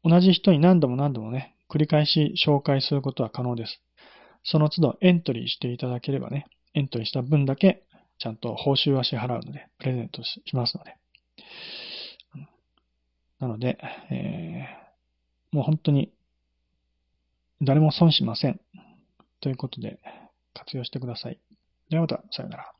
[0.02, 3.82] 同じ人に何度も何度もね、繰り返し紹介することは可能です。
[4.44, 6.46] その都度エントリーしていただければね、
[6.76, 7.82] エントリーした分だけ
[8.18, 10.96] ちゃんと報酬は支払うので、プレゼントしますので。
[13.40, 13.78] なので、
[14.10, 16.12] えー、もう本当に
[17.62, 18.60] 誰も損しません。
[19.40, 19.98] ということで、
[20.54, 21.38] 活用してください。
[21.90, 22.75] ではまた、さよなら。